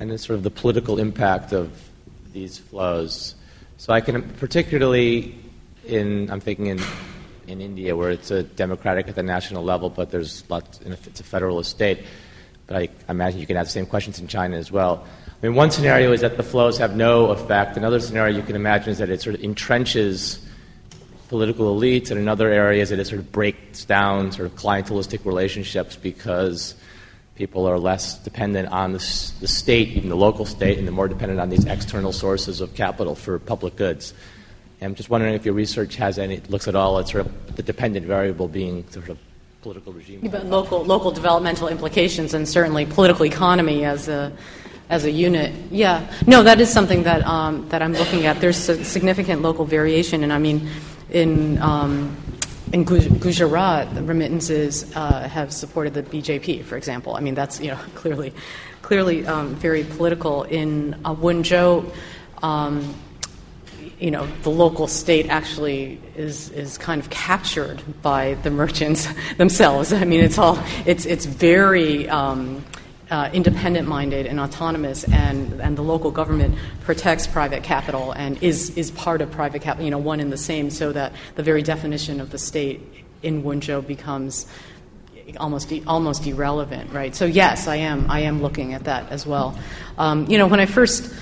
[0.00, 1.70] and sort of the political impact of
[2.32, 3.34] these flows.
[3.76, 5.38] So I can particularly
[5.84, 6.80] in I'm thinking in
[7.46, 11.24] in India where it's a democratic at the national level, but there's lots it's a
[11.24, 12.04] federalist state.
[12.66, 15.06] But I imagine you can have the same questions in China as well.
[15.42, 17.76] I mean, one scenario is that the flows have no effect.
[17.76, 20.38] Another scenario you can imagine is that it sort of entrenches
[21.28, 25.24] political elites, and another area is that it sort of breaks down sort of clientelistic
[25.26, 26.74] relationships because
[27.34, 31.08] people are less dependent on the, the state, even the local state, and they're more
[31.08, 34.14] dependent on these external sources of capital for public goods.
[34.80, 37.56] And I'm just wondering if your research has any looks at all at sort of
[37.56, 39.18] the dependent variable being sort of
[39.62, 40.20] political regime.
[40.30, 44.32] But local local developmental implications and certainly political economy as a
[44.88, 45.52] as a unit.
[45.70, 48.40] Yeah, no, that is something that um, that I'm looking at.
[48.40, 50.68] There's significant local variation, and I mean,
[51.10, 52.16] in um,
[52.72, 57.14] in Gujarat, remittances uh, have supported the BJP, for example.
[57.14, 58.32] I mean, that's you know clearly
[58.82, 60.44] clearly um, very political.
[60.44, 61.92] In uh, Wenzhou.
[62.42, 62.94] Um,
[63.98, 69.08] you know, the local state actually is, is kind of captured by the merchants
[69.38, 69.92] themselves.
[69.92, 72.62] I mean, it's all, it's, it's very, um,
[73.10, 78.76] uh, independent minded and autonomous, and, and the local government protects private capital and is,
[78.76, 81.62] is part of private capital, you know, one and the same, so that the very
[81.62, 82.80] definition of the state
[83.22, 84.46] in Wenzhou becomes
[85.38, 87.14] almost almost irrelevant, right?
[87.14, 89.58] So yes, I am I am looking at that as well.
[89.98, 91.12] Um, you know, when I first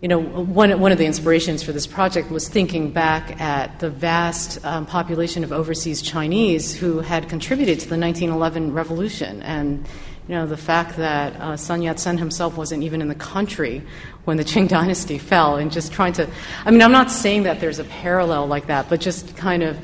[0.00, 3.88] you know, one, one of the inspirations for this project was thinking back at the
[3.88, 9.40] vast um, population of overseas Chinese who had contributed to the 1911 revolution.
[9.44, 9.86] And
[10.28, 13.82] you know, the fact that uh, Sun Yat sen himself wasn't even in the country
[14.24, 16.28] when the Qing dynasty fell, and just trying to.
[16.64, 19.78] I mean, I'm not saying that there's a parallel like that, but just kind of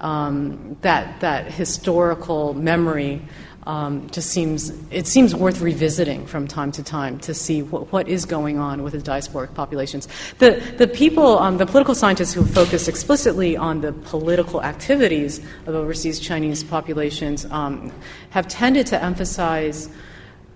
[0.00, 3.22] um, that, that historical memory
[3.68, 8.08] um, just seems it seems worth revisiting from time to time to see what, what
[8.08, 10.08] is going on with the diasporic populations.
[10.38, 15.74] The the people, um, the political scientists who focus explicitly on the political activities of
[15.74, 17.92] overseas Chinese populations um,
[18.30, 19.90] have tended to emphasize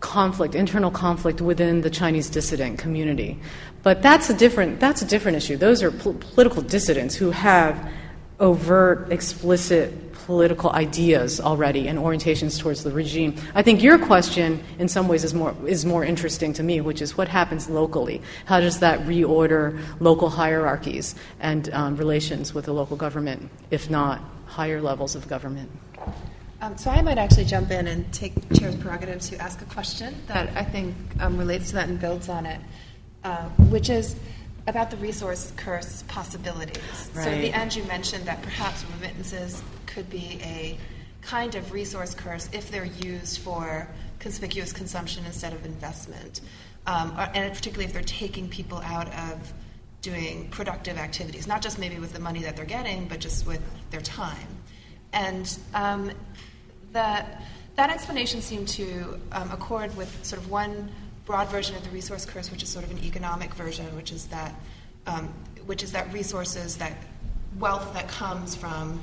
[0.00, 3.38] conflict, internal conflict within the Chinese dissident community.
[3.82, 5.58] But that's a different that's a different issue.
[5.58, 7.92] Those are pol- political dissidents who have
[8.40, 9.92] overt, explicit
[10.26, 13.34] political ideas already and orientations towards the regime.
[13.54, 17.02] I think your question, in some ways, is more, is more interesting to me, which
[17.02, 18.22] is what happens locally?
[18.46, 24.20] How does that reorder local hierarchies and um, relations with the local government, if not
[24.46, 25.70] higher levels of government?
[26.60, 30.14] Um, so I might actually jump in and take Chair's prerogative to ask a question
[30.28, 32.60] that I think um, relates to that and builds on it,
[33.24, 34.14] uh, which is
[34.66, 37.10] about the resource curse possibilities.
[37.14, 37.24] Right.
[37.24, 40.78] So at the end, you mentioned that perhaps remittances could be a
[41.20, 43.88] kind of resource curse if they're used for
[44.18, 46.40] conspicuous consumption instead of investment,
[46.86, 49.52] um, or, and particularly if they're taking people out of
[50.00, 53.62] doing productive activities, not just maybe with the money that they're getting, but just with
[53.90, 54.48] their time.
[55.12, 56.10] And um,
[56.92, 57.42] that,
[57.76, 60.90] that explanation seemed to um, accord with sort of one
[61.24, 64.26] broad version of the resource curse, which is sort of an economic version, which is
[64.26, 64.54] that,
[65.06, 65.32] um,
[65.66, 66.92] which is that resources that
[67.58, 69.00] wealth that comes from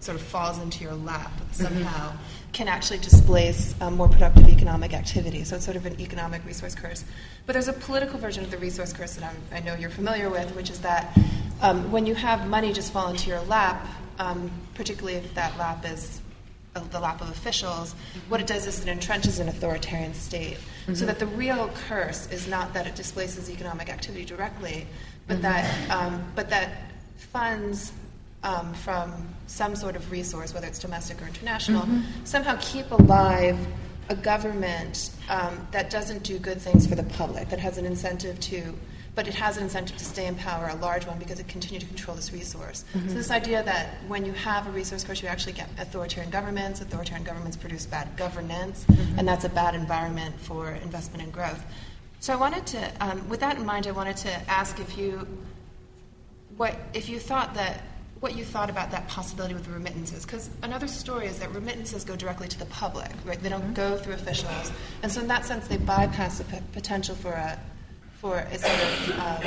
[0.00, 2.52] sort of falls into your lap somehow mm-hmm.
[2.52, 5.42] can actually displace um, more productive economic activity.
[5.42, 7.04] So it's sort of an economic resource curse.
[7.46, 10.30] But there's a political version of the resource curse that I'm, i know you're familiar
[10.30, 11.18] with, which is that
[11.60, 13.84] um, when you have money just fall into your lap,
[14.20, 16.20] um, particularly if that lap is
[16.80, 17.94] the lap of officials,
[18.28, 20.56] what it does is it entrenches an authoritarian state.
[20.56, 20.94] Mm-hmm.
[20.94, 24.86] So that the real curse is not that it displaces economic activity directly,
[25.26, 25.42] but mm-hmm.
[25.42, 26.70] that um, but that
[27.16, 27.92] funds
[28.42, 32.24] um, from some sort of resource, whether it's domestic or international, mm-hmm.
[32.24, 33.58] somehow keep alive
[34.08, 38.40] a government um, that doesn't do good things for the public, that has an incentive
[38.40, 38.74] to
[39.18, 41.82] but it has an incentive to stay in power, a large one, because it continues
[41.82, 42.84] to control this resource.
[42.94, 43.08] Mm-hmm.
[43.08, 46.80] So this idea that when you have a resource curse, you actually get authoritarian governments.
[46.82, 49.18] Authoritarian governments produce bad governance, Mm-hmm.
[49.18, 51.60] and that's a bad environment for investment and growth.
[52.20, 55.26] So I wanted to, um, with that in mind, I wanted to ask if you,
[56.56, 57.82] what if you thought that
[58.20, 62.14] what you thought about that possibility with remittances because another story is that remittances go
[62.16, 64.72] directly to the public right they don't go through officials
[65.04, 67.56] and so in that sense they bypass the p- potential for a
[68.20, 69.42] for a sort of um,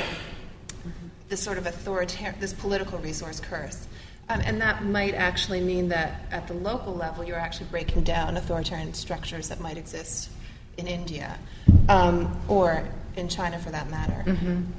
[1.28, 3.86] this sort of authoritarian this political resource curse
[4.28, 8.36] um, and that might actually mean that at the local level you're actually breaking down
[8.36, 10.30] authoritarian structures that might exist
[10.78, 11.38] in India
[11.88, 14.24] um, or in China for that matter.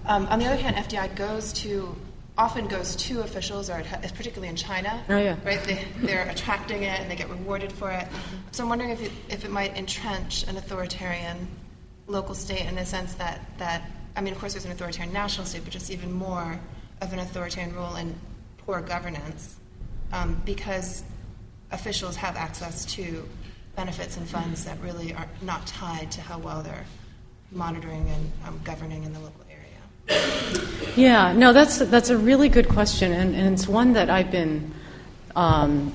[0.07, 1.95] Um, on the other hand, FDI goes to
[2.35, 3.83] often goes to officials, or
[4.15, 5.35] particularly in China, Oh, yeah.
[5.45, 5.63] right?
[5.65, 8.07] They, they're attracting it and they get rewarded for it.
[8.51, 11.47] So I'm wondering if it, if it might entrench an authoritarian
[12.13, 13.81] local state in the sense that, that
[14.15, 16.59] I mean, of course, there's an authoritarian national state, but just even more
[17.01, 18.15] of an authoritarian rule and
[18.59, 19.55] poor governance
[20.13, 21.03] um, because
[21.71, 23.27] officials have access to
[23.75, 26.85] benefits and funds that really are not tied to how well they're
[27.51, 30.63] monitoring and um, governing in the local area.
[30.95, 34.71] Yeah, no, that's that's a really good question, and, and it's one that I've been
[35.35, 35.91] um,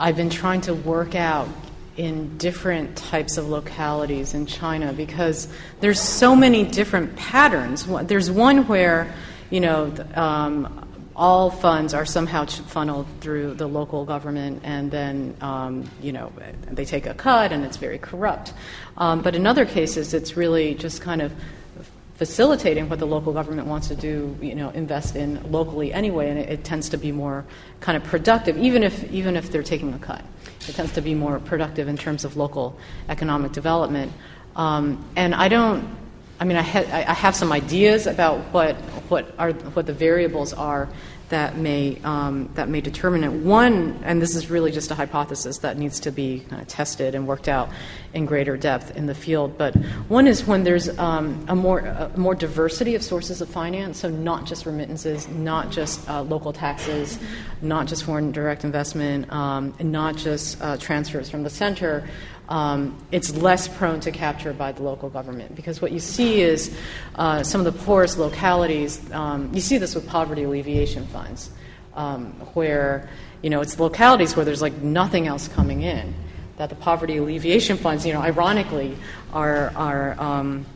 [0.00, 1.48] I've been trying to work out
[1.96, 5.48] in different types of localities in China because
[5.80, 7.86] there's so many different patterns.
[8.04, 9.12] There's one where
[9.50, 9.92] you know.
[10.14, 16.32] Um, all funds are somehow funneled through the local government, and then um, you know
[16.70, 18.54] they take a cut, and it's very corrupt.
[18.96, 21.32] Um, but in other cases, it's really just kind of
[22.14, 26.38] facilitating what the local government wants to do, you know, invest in locally anyway, and
[26.38, 27.44] it, it tends to be more
[27.80, 30.24] kind of productive, even if even if they're taking a cut.
[30.68, 34.12] It tends to be more productive in terms of local economic development.
[34.56, 36.00] Um, and I don't.
[36.40, 38.74] I mean, I, ha- I have some ideas about what
[39.08, 40.88] what are what the variables are
[41.32, 43.32] that may um, that may determine it.
[43.32, 47.14] One, and this is really just a hypothesis that needs to be kind of tested
[47.14, 47.70] and worked out
[48.12, 49.56] in greater depth in the field.
[49.56, 49.74] But
[50.08, 54.10] one is when there's um, a more a more diversity of sources of finance, so
[54.10, 57.18] not just remittances, not just uh, local taxes,
[57.62, 62.06] not just foreign direct investment, um, and not just uh, transfers from the center.
[62.52, 66.76] Um, it's less prone to capture by the local government because what you see is
[67.14, 69.00] uh, some of the poorest localities.
[69.10, 71.50] Um, you see this with poverty alleviation funds,
[71.94, 73.08] um, where
[73.40, 76.14] you know it's localities where there's like nothing else coming in.
[76.58, 78.98] That the poverty alleviation funds, you know, ironically,
[79.32, 80.66] are are um,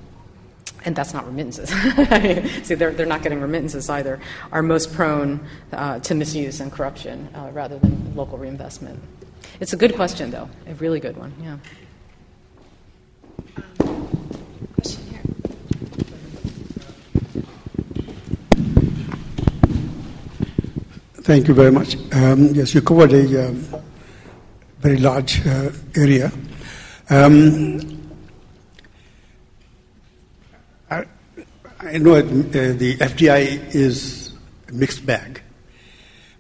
[0.87, 1.68] and that's not remittances.
[2.66, 4.18] See, they're, they're not getting remittances either,
[4.51, 9.03] are most prone uh, to misuse and corruption uh, rather than local reinvestment.
[9.61, 11.57] It's a good question, though, a really good one, yeah.
[21.26, 21.97] Thank you very much.
[22.12, 23.66] Um, yes, you covered a um,
[24.78, 26.30] very large uh, area.
[27.11, 27.80] Um,
[30.89, 31.05] I,
[31.80, 34.34] I know uh, the FDI is
[34.68, 35.43] a mixed bag,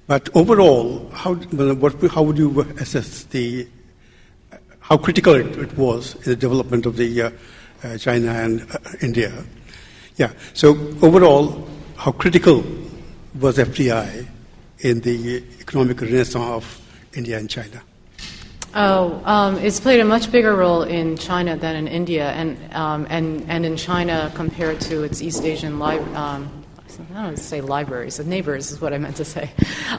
[0.06, 3.66] but overall, how, what, how would you assess the
[4.80, 7.30] how critical it, it was in the development of the uh,
[7.82, 9.32] uh, China and uh, India?
[10.16, 10.32] Yeah.
[10.54, 10.70] So
[11.02, 12.64] overall, how critical
[13.40, 14.28] was FDI
[14.80, 16.80] in the economic renaissance of
[17.14, 17.82] India and China?
[18.74, 23.06] Oh, um, it's played a much bigger role in China than in India, and um,
[23.08, 26.55] and and in China compared to its East Asian li- um,
[27.14, 29.50] I don't say libraries, neighbors is what I meant to say.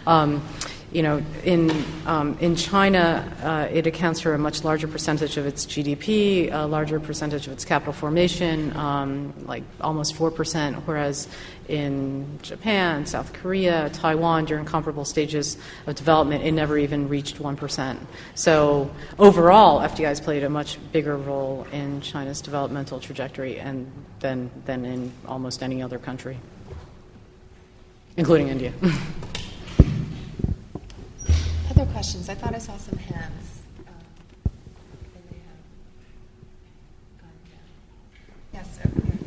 [0.06, 0.48] Um,
[0.92, 1.70] you know, in
[2.06, 6.66] um, in China, uh, it accounts for a much larger percentage of its GDP, a
[6.66, 11.28] larger percentage of its capital formation, um, like almost four percent, whereas
[11.68, 17.98] in Japan, South Korea, Taiwan, during comparable stages of development, it never even reached 1%.
[18.36, 18.90] So
[19.20, 24.86] overall, FDI has played a much bigger role in China's developmental trajectory and than, than
[24.86, 26.40] in almost any other country,
[28.18, 28.74] including India.
[31.70, 32.28] Other questions?
[32.30, 33.62] I thought I saw some hands.
[33.88, 33.94] Um.
[38.54, 39.27] Yes, over here.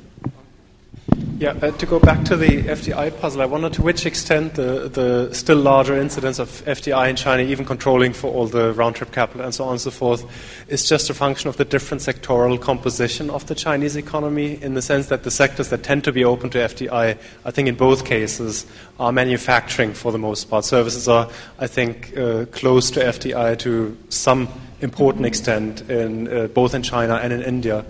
[1.40, 4.90] Yeah, uh, to go back to the FDI puzzle, I wonder to which extent the,
[4.90, 9.10] the still larger incidence of FDI in China, even controlling for all the round trip
[9.10, 10.22] capital and so on and so forth,
[10.68, 14.82] is just a function of the different sectoral composition of the Chinese economy, in the
[14.82, 18.04] sense that the sectors that tend to be open to FDI, I think in both
[18.04, 18.66] cases,
[18.98, 20.66] are manufacturing for the most part.
[20.66, 21.26] Services are,
[21.58, 24.46] I think, uh, close to FDI to some
[24.82, 27.86] important extent, in, uh, both in China and in India.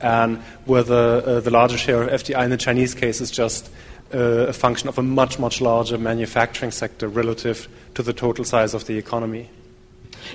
[0.00, 3.70] And whether uh, the larger share of FDI in the Chinese case is just
[4.14, 8.74] uh, a function of a much, much larger manufacturing sector relative to the total size
[8.74, 9.50] of the economy.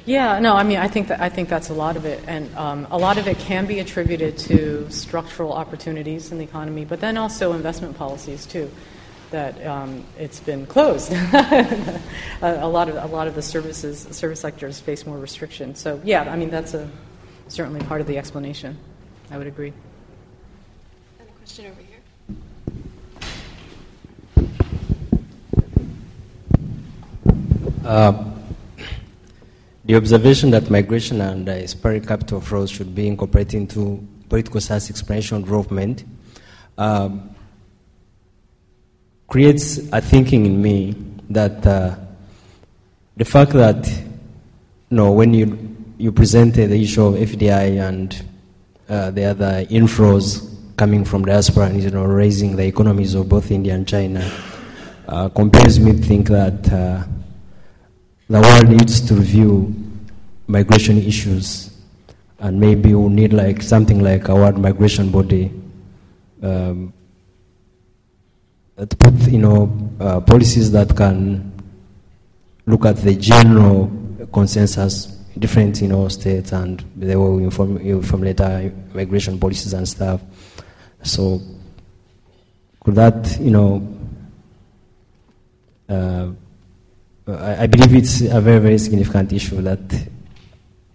[0.06, 2.54] Yeah, no, I mean, I think that I think that's a lot of it, and
[2.56, 7.00] um, a lot of it can be attributed to structural opportunities in the economy, but
[7.00, 8.72] then also investment policies too.
[9.32, 11.12] That um, it's been closed.
[11.14, 12.02] a,
[12.42, 15.74] a, lot of a lot of the services service sectors face more restriction.
[15.76, 16.90] So yeah, I mean that's a
[17.48, 18.78] certainly part of the explanation.
[19.32, 19.74] I would agree.
[21.20, 21.94] And a question over here.
[27.86, 28.24] Uh,
[29.86, 34.90] the observation that migration and uh, spirit capital flows should be incorporated into political science
[34.90, 36.06] explanation development
[36.78, 37.36] um,
[39.28, 40.96] creates a thinking in me
[41.30, 41.96] that uh,
[43.18, 48.24] the fact that you know when you you presented the issue of FDI and
[48.94, 53.50] uh, the other inflows coming from diaspora and you know raising the economies of both
[53.50, 54.22] India and China
[55.08, 57.04] uh, compels me to think that uh,
[58.30, 59.74] the world needs to review
[60.48, 61.76] migration issues,
[62.40, 65.52] and maybe we need like something like a world migration body
[66.44, 66.94] um,
[68.78, 71.52] to put you know uh, policies that can
[72.68, 73.92] look at the general
[74.32, 79.88] consensus, different you know states, and they will inform you from later migration policies and
[79.88, 80.22] stuff.
[81.04, 81.42] So
[82.84, 83.88] could that you know
[85.90, 86.30] uh,
[87.28, 89.80] I, I believe it's a very, very significant issue that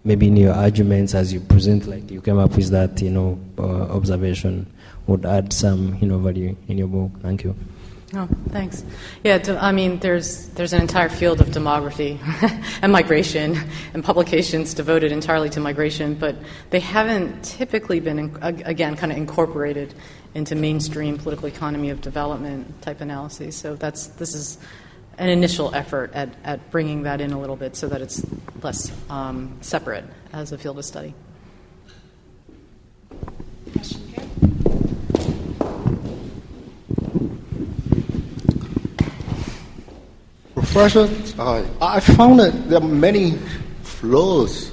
[0.03, 3.39] maybe in your arguments as you present, like you came up with that, you know,
[3.57, 4.65] uh, observation
[5.07, 7.11] would add some, you know, value in your book.
[7.21, 7.55] Thank you.
[8.15, 8.83] Oh, thanks.
[9.23, 12.17] Yeah, I mean, there's there's an entire field of demography
[12.81, 13.55] and migration
[13.93, 16.35] and publications devoted entirely to migration, but
[16.71, 19.93] they haven't typically been, again, kind of incorporated
[20.33, 23.55] into mainstream political economy of development type analyses.
[23.55, 24.57] So that's this is
[25.19, 28.25] an initial effort at, at bringing that in a little bit so that it's
[28.63, 31.13] less um, separate as a field of study.
[33.71, 34.49] Question here?
[40.71, 41.09] Professor,
[41.41, 43.31] uh, I found that there are many
[43.81, 44.71] flaws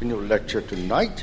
[0.00, 1.20] in your lecture tonight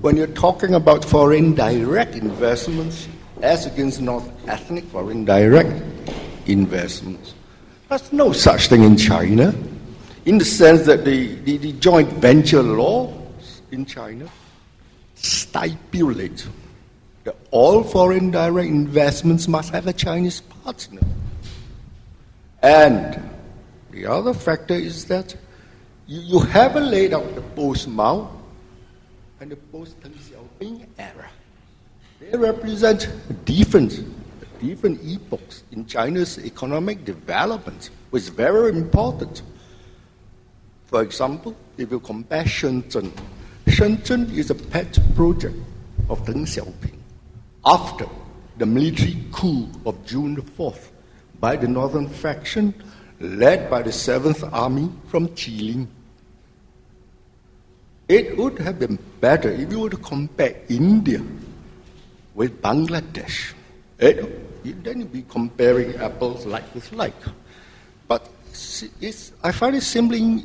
[0.00, 3.06] when you're talking about foreign direct investments
[3.42, 5.70] as against North ethnic foreign direct
[6.46, 7.34] investments.
[7.88, 9.54] There's no such thing in China,
[10.24, 14.28] in the sense that the, the, the joint venture laws in China
[15.14, 16.48] stipulate
[17.22, 21.02] that all foreign direct investments must have a Chinese partner.
[22.60, 23.35] And
[23.96, 25.34] the other factor is that
[26.06, 28.30] you, you haven't laid out the post Mao
[29.40, 31.30] and the post Deng Xiaoping era.
[32.20, 33.08] They represent
[33.46, 34.04] different
[34.60, 39.42] different epochs in China's economic development which is very important.
[40.86, 43.10] For example, if you compare Shenzhen,
[43.66, 45.56] Shenzhen is a pet project
[46.10, 46.98] of Deng Xiaoping
[47.64, 48.06] after
[48.58, 50.90] the military coup of June 4th
[51.40, 52.74] by the northern faction
[53.20, 55.86] led by the 7th Army from Jilin.
[58.08, 61.22] It would have been better if you were to compare India
[62.34, 63.54] with Bangladesh.
[63.98, 67.14] It then you'd be comparing apples like with like.
[68.08, 68.28] But
[69.42, 70.44] I find it simply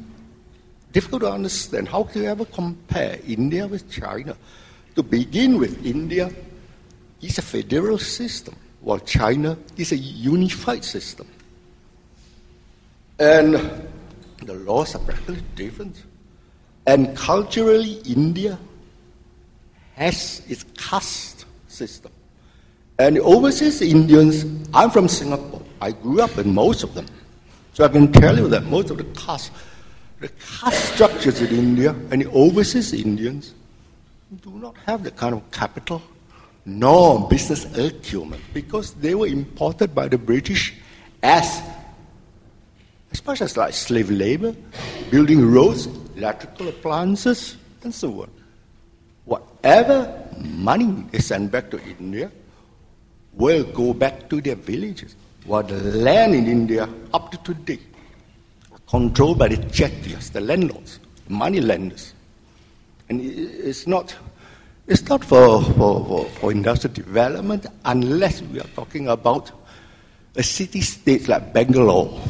[0.91, 4.35] difficult to understand how can you ever compare India with China.
[4.95, 6.31] To begin with, India
[7.22, 11.27] is a federal system, while China is a unified system.
[13.22, 13.53] And
[14.41, 15.95] the laws are practically different.
[16.88, 18.57] And culturally, India
[19.93, 22.11] has its caste system.
[22.98, 24.43] And overseas Indians,
[24.73, 25.61] I'm from Singapore.
[25.80, 27.06] I grew up in most of them.
[27.73, 29.52] So I can tell you that most of the caste,
[30.19, 33.53] the caste structures in India and the overseas Indians
[34.41, 36.02] do not have the kind of capital
[36.65, 40.73] nor business acumen because they were imported by the British
[41.22, 41.61] as
[43.13, 44.55] as like slave labor,
[45.09, 48.29] building roads, electrical appliances, and so on.
[49.25, 52.31] Whatever money they send back to India,
[53.33, 55.15] will go back to their villages.
[55.45, 57.79] While the land in India, up to today,
[58.88, 62.13] controlled by the chettias, the landlords, money lenders.
[63.09, 64.15] And it's not,
[64.88, 69.51] it's not for, for, for, for industrial development unless we are talking about
[70.35, 72.21] a city state like Bangalore.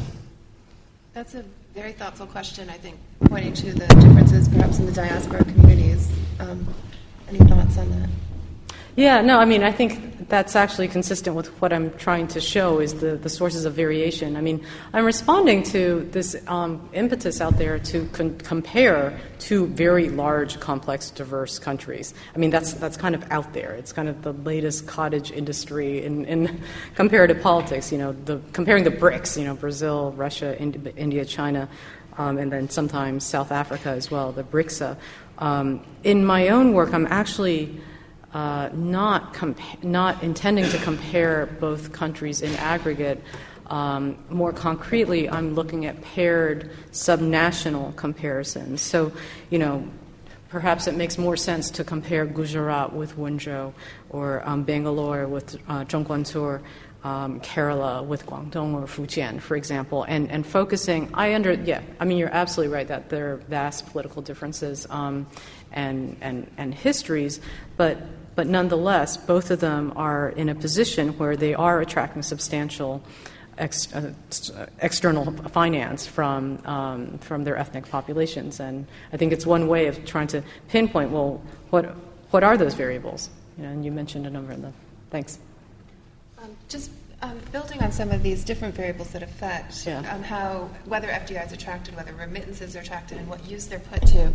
[1.14, 1.44] That's a
[1.74, 6.10] very thoughtful question, I think, pointing to the differences perhaps in the diaspora communities.
[6.40, 6.74] Um,
[7.28, 8.10] any thoughts on that?
[8.96, 12.80] Yeah, no, I mean, I think that's actually consistent with what I'm trying to show
[12.80, 14.36] is the, the sources of variation.
[14.36, 20.10] I mean, I'm responding to this um, impetus out there to con- compare two very
[20.10, 22.14] large, complex, diverse countries.
[22.36, 23.74] I mean, that's, that's kind of out there.
[23.74, 26.62] It's kind of the latest cottage industry in, in
[26.96, 31.70] comparative politics, you know, the, comparing the BRICS, you know, Brazil, Russia, India, China,
[32.18, 34.98] um, and then sometimes South Africa as well, the BRICSA.
[35.38, 37.80] Um, in my own work, I'm actually
[38.34, 43.22] uh, not, compa- not intending to compare both countries in aggregate.
[43.68, 48.82] Um, more concretely, I'm looking at paired subnational comparisons.
[48.82, 49.12] So,
[49.50, 49.88] you know,
[50.50, 53.74] perhaps it makes more sense to compare Gujarat with Wenzhou
[54.10, 56.62] or um, Bangalore with uh, Zhongguancun,
[57.04, 61.10] um, Kerala with Guangdong or Fujian, for example, and, and focusing.
[61.14, 65.26] I under yeah, I mean you're absolutely right that there are vast political differences um,
[65.72, 67.40] and, and and histories,
[67.78, 67.98] but
[68.36, 73.04] but nonetheless, both of them are in a position where they are attracting substantial
[73.58, 74.14] ex, uh,
[74.80, 78.60] external finance from, um, from their ethnic populations.
[78.60, 81.96] And I think it's one way of trying to pinpoint well, what,
[82.32, 83.30] what are those variables?
[83.58, 84.74] You know, and you mentioned a number of them.
[85.10, 85.40] Thanks.
[86.42, 86.92] Um, just
[87.22, 90.00] um, building on some of these different variables that affect yeah.
[90.12, 94.06] um, how whether FDI is attracted, whether remittances are attracted, and what use they're put
[94.08, 94.34] to.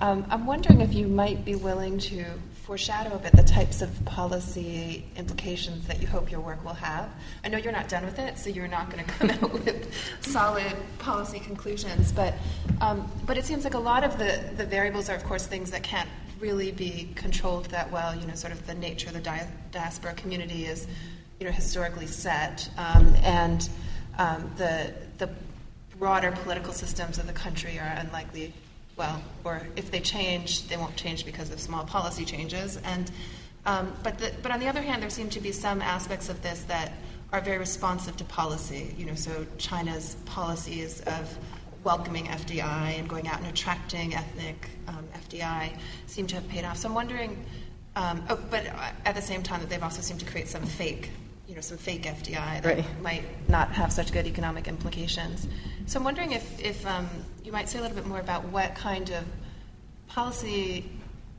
[0.00, 2.24] Um, I'm wondering if you might be willing to
[2.66, 7.08] foreshadow a bit the types of policy implications that you hope your work will have.
[7.44, 9.88] I know you're not done with it, so you're not going to come out with
[10.20, 12.34] solid policy conclusions, but
[12.80, 15.70] um, but it seems like a lot of the, the variables are, of course, things
[15.70, 16.08] that can't
[16.40, 18.16] really be controlled that well.
[18.16, 20.88] You know, sort of the nature of the di- diaspora community is,
[21.38, 23.68] you know, historically set, um, and
[24.18, 25.30] um, the the
[26.00, 28.52] broader political systems of the country are unlikely
[28.96, 32.78] well, or if they change, they won't change because of small policy changes.
[32.78, 33.10] And
[33.66, 36.40] um, but the, but on the other hand, there seem to be some aspects of
[36.42, 36.92] this that
[37.32, 38.94] are very responsive to policy.
[38.96, 41.36] You know, so China's policies of
[41.84, 46.78] welcoming FDI and going out and attracting ethnic um, FDI seem to have paid off.
[46.78, 47.44] So I'm wondering,
[47.96, 48.66] um, oh, but
[49.04, 51.10] at the same time, that they've also seemed to create some fake
[51.48, 53.02] you know, some fake FDI that right.
[53.02, 55.46] might not have such good economic implications.
[55.86, 57.08] So I'm wondering if, if um,
[57.44, 59.24] you might say a little bit more about what kind of
[60.08, 60.90] policy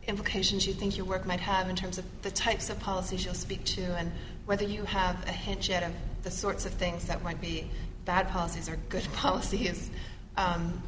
[0.08, 3.34] implications you think your work might have in terms of the types of policies you'll
[3.34, 4.10] speak to and
[4.46, 5.92] whether you have a hint yet of
[6.24, 7.70] the sorts of things that might be
[8.06, 9.90] bad policies or good policies
[10.38, 10.82] um,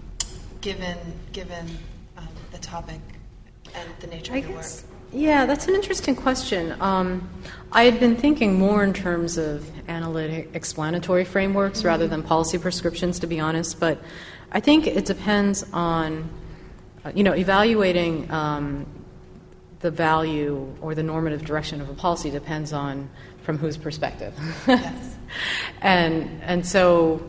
[0.61, 0.97] given,
[1.33, 1.67] given
[2.17, 3.01] um, the topic
[3.75, 4.98] and the nature I of your guess, work.
[5.11, 6.79] Yeah, that's an interesting question.
[6.79, 7.27] Um,
[7.71, 11.87] I had been thinking more in terms of analytic explanatory frameworks mm-hmm.
[11.87, 13.79] rather than policy prescriptions, to be honest.
[13.79, 13.99] But
[14.51, 16.29] I think it depends on,
[17.05, 18.85] uh, you know, evaluating um,
[19.79, 23.09] the value or the normative direction of a policy depends on
[23.43, 24.33] from whose perspective.
[24.67, 25.15] yes.
[25.81, 27.21] And and so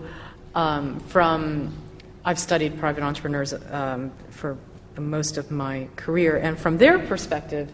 [0.54, 1.76] um, from
[2.24, 4.56] I've studied private entrepreneurs um, for
[5.00, 6.36] most of my career.
[6.36, 7.70] And from their perspective,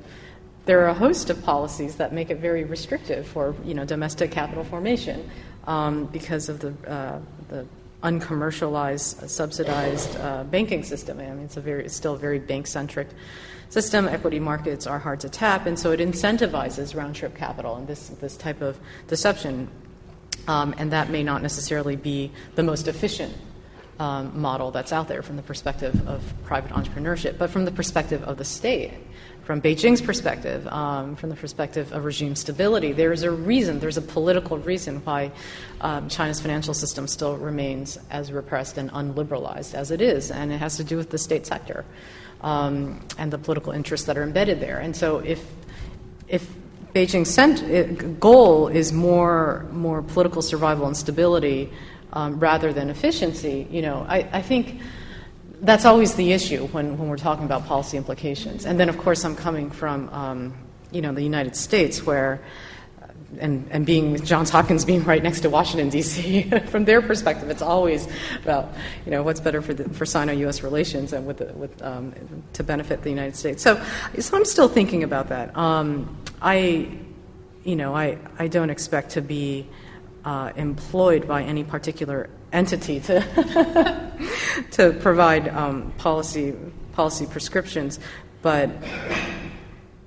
[0.66, 4.30] there are a host of policies that make it very restrictive for you know domestic
[4.30, 5.28] capital formation
[5.66, 7.66] um, because of the uh, the
[8.02, 11.18] uncommercialized, subsidized uh, banking system.
[11.18, 13.08] I mean, it's a very it's still a very bank centric
[13.68, 14.08] system.
[14.08, 18.08] Equity markets are hard to tap, and so it incentivizes round trip capital and this
[18.08, 18.78] this type of
[19.08, 19.68] deception.
[20.48, 23.34] Um, and that may not necessarily be the most efficient
[23.98, 28.22] um, model that's out there from the perspective of private entrepreneurship, but from the perspective
[28.24, 28.92] of the state,
[29.44, 33.96] from Beijing's perspective, um, from the perspective of regime stability, there is a reason, there's
[33.96, 35.30] a political reason why
[35.80, 40.58] um, China's financial system still remains as repressed and unliberalized as it is, and it
[40.58, 41.84] has to do with the state sector
[42.40, 44.78] um, and the political interests that are embedded there.
[44.78, 45.44] And so if
[46.28, 46.48] if
[46.92, 51.70] Beijing's cent- goal is more more political survival and stability
[52.12, 54.80] um, rather than efficiency, you know, I, I think
[55.60, 58.66] that's always the issue when, when we're talking about policy implications.
[58.66, 60.54] And then, of course, I'm coming from, um,
[60.90, 62.42] you know, the United States where,
[63.02, 63.06] uh,
[63.38, 67.62] and, and being Johns Hopkins being right next to Washington, D.C., from their perspective, it's
[67.62, 68.06] always
[68.42, 68.72] about,
[69.04, 70.62] you know, what's better for, the, for Sino-U.S.
[70.62, 72.12] relations and with, the, with um,
[72.52, 73.62] to benefit the United States.
[73.62, 73.82] So,
[74.18, 75.56] so I'm still thinking about that.
[75.56, 76.88] Um, I,
[77.64, 79.66] you know, I, I don't expect to be
[80.26, 83.20] uh, employed by any particular entity to
[84.72, 86.54] to provide um, policy
[86.92, 87.98] policy prescriptions,
[88.42, 88.70] but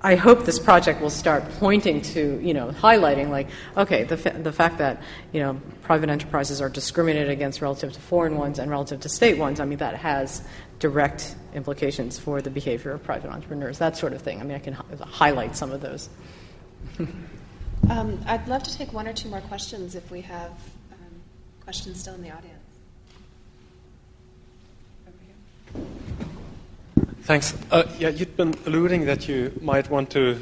[0.02, 4.38] I hope this project will start pointing to, you know, highlighting like, okay, the, fa-
[4.42, 8.70] the fact that, you know, private enterprises are discriminated against relative to foreign ones and
[8.70, 10.42] relative to state ones, I mean, that has
[10.78, 14.40] direct implications for the behavior of private entrepreneurs, that sort of thing.
[14.40, 16.08] I mean, I can hi- highlight some of those.
[17.88, 20.50] Um, I'd love to take one or two more questions if we have
[20.92, 21.20] um,
[21.64, 22.56] questions still in the audience.
[27.22, 27.56] Thanks.
[27.70, 30.40] Uh, yeah, you'd been alluding that you might want to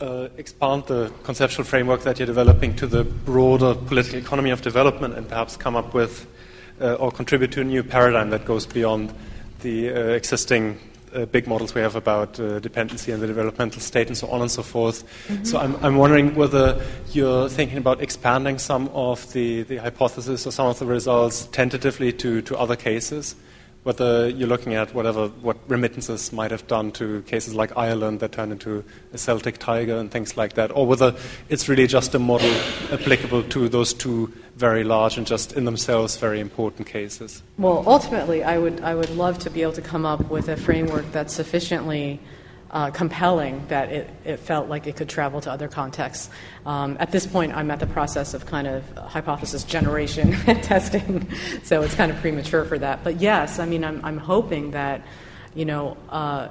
[0.00, 5.14] uh, expand the conceptual framework that you're developing to the broader political economy of development
[5.14, 6.26] and perhaps come up with
[6.80, 9.14] uh, or contribute to a new paradigm that goes beyond
[9.60, 10.78] the uh, existing
[11.30, 14.50] big models we have about uh, dependency and the developmental state and so on and
[14.50, 15.04] so forth.
[15.28, 15.44] Mm-hmm.
[15.44, 16.80] So I'm, I'm wondering whether
[17.12, 22.12] you're thinking about expanding some of the, the hypothesis or some of the results tentatively
[22.14, 23.36] to, to other cases
[23.86, 28.32] whether you're looking at whatever what remittances might have done to cases like Ireland that
[28.32, 28.82] turned into
[29.12, 31.14] a Celtic tiger and things like that, or whether
[31.48, 32.50] it's really just a model
[32.90, 37.44] applicable to those two very large and just in themselves very important cases.
[37.58, 40.56] Well, ultimately, I would, I would love to be able to come up with a
[40.56, 42.18] framework that's sufficiently
[42.70, 46.30] uh, compelling that it, it felt like it could travel to other contexts.
[46.64, 51.28] Um, at this point, I'm at the process of kind of hypothesis generation and testing,
[51.62, 53.04] so it's kind of premature for that.
[53.04, 55.02] But yes, I mean, I'm, I'm hoping that,
[55.54, 56.48] you know, uh,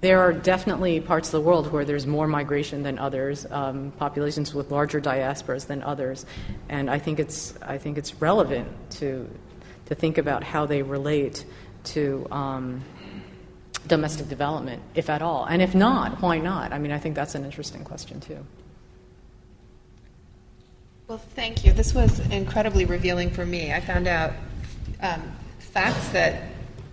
[0.00, 4.54] there are definitely parts of the world where there's more migration than others, um, populations
[4.54, 6.24] with larger diasporas than others,
[6.70, 9.28] and I think it's I think it's relevant to
[9.86, 11.44] to think about how they relate
[11.82, 12.82] to um,
[13.86, 16.72] domestic development, if at all, and if not, why not?
[16.72, 18.44] I mean, I think that's an interesting question too.
[21.08, 21.72] Well, thank you.
[21.72, 23.72] This was incredibly revealing for me.
[23.72, 24.32] I found out
[25.02, 25.20] um,
[25.58, 26.44] facts that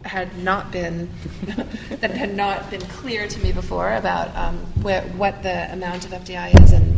[0.03, 1.09] had not been
[1.89, 6.11] that had not been clear to me before about um, where, what the amount of
[6.11, 6.97] FDI is and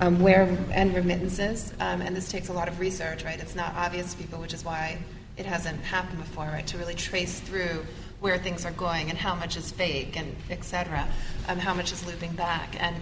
[0.00, 0.42] um, where
[0.72, 1.72] and remittances.
[1.80, 3.40] Um, and this takes a lot of research, right?
[3.40, 4.98] It's not obvious to people, which is why
[5.36, 6.66] it hasn't happened before, right?
[6.66, 7.84] To really trace through
[8.20, 11.06] where things are going and how much is fake and et cetera,
[11.48, 12.96] um, how much is looping back, and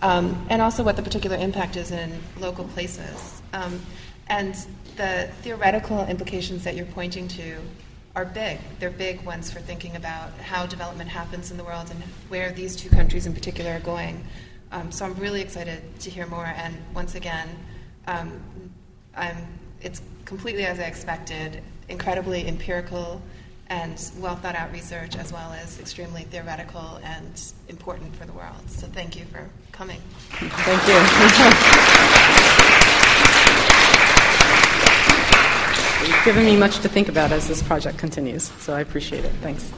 [0.00, 3.42] um, and also what the particular impact is in local places.
[3.52, 3.80] Um,
[4.28, 4.54] and
[4.96, 7.58] the theoretical implications that you're pointing to
[8.14, 8.58] are big.
[8.80, 12.74] They're big ones for thinking about how development happens in the world and where these
[12.74, 14.24] two countries in particular are going.
[14.72, 16.46] Um, so I'm really excited to hear more.
[16.46, 17.48] And once again,
[18.06, 18.40] um,
[19.14, 19.36] I'm,
[19.80, 23.22] it's completely as I expected, incredibly empirical
[23.68, 28.68] and well thought out research as well as extremely theoretical and important for the world.
[28.68, 30.00] So thank you for coming.
[30.30, 30.94] Thank you.
[36.16, 39.32] You've given me much to think about as this project continues, so I appreciate it.
[39.42, 39.72] Thanks.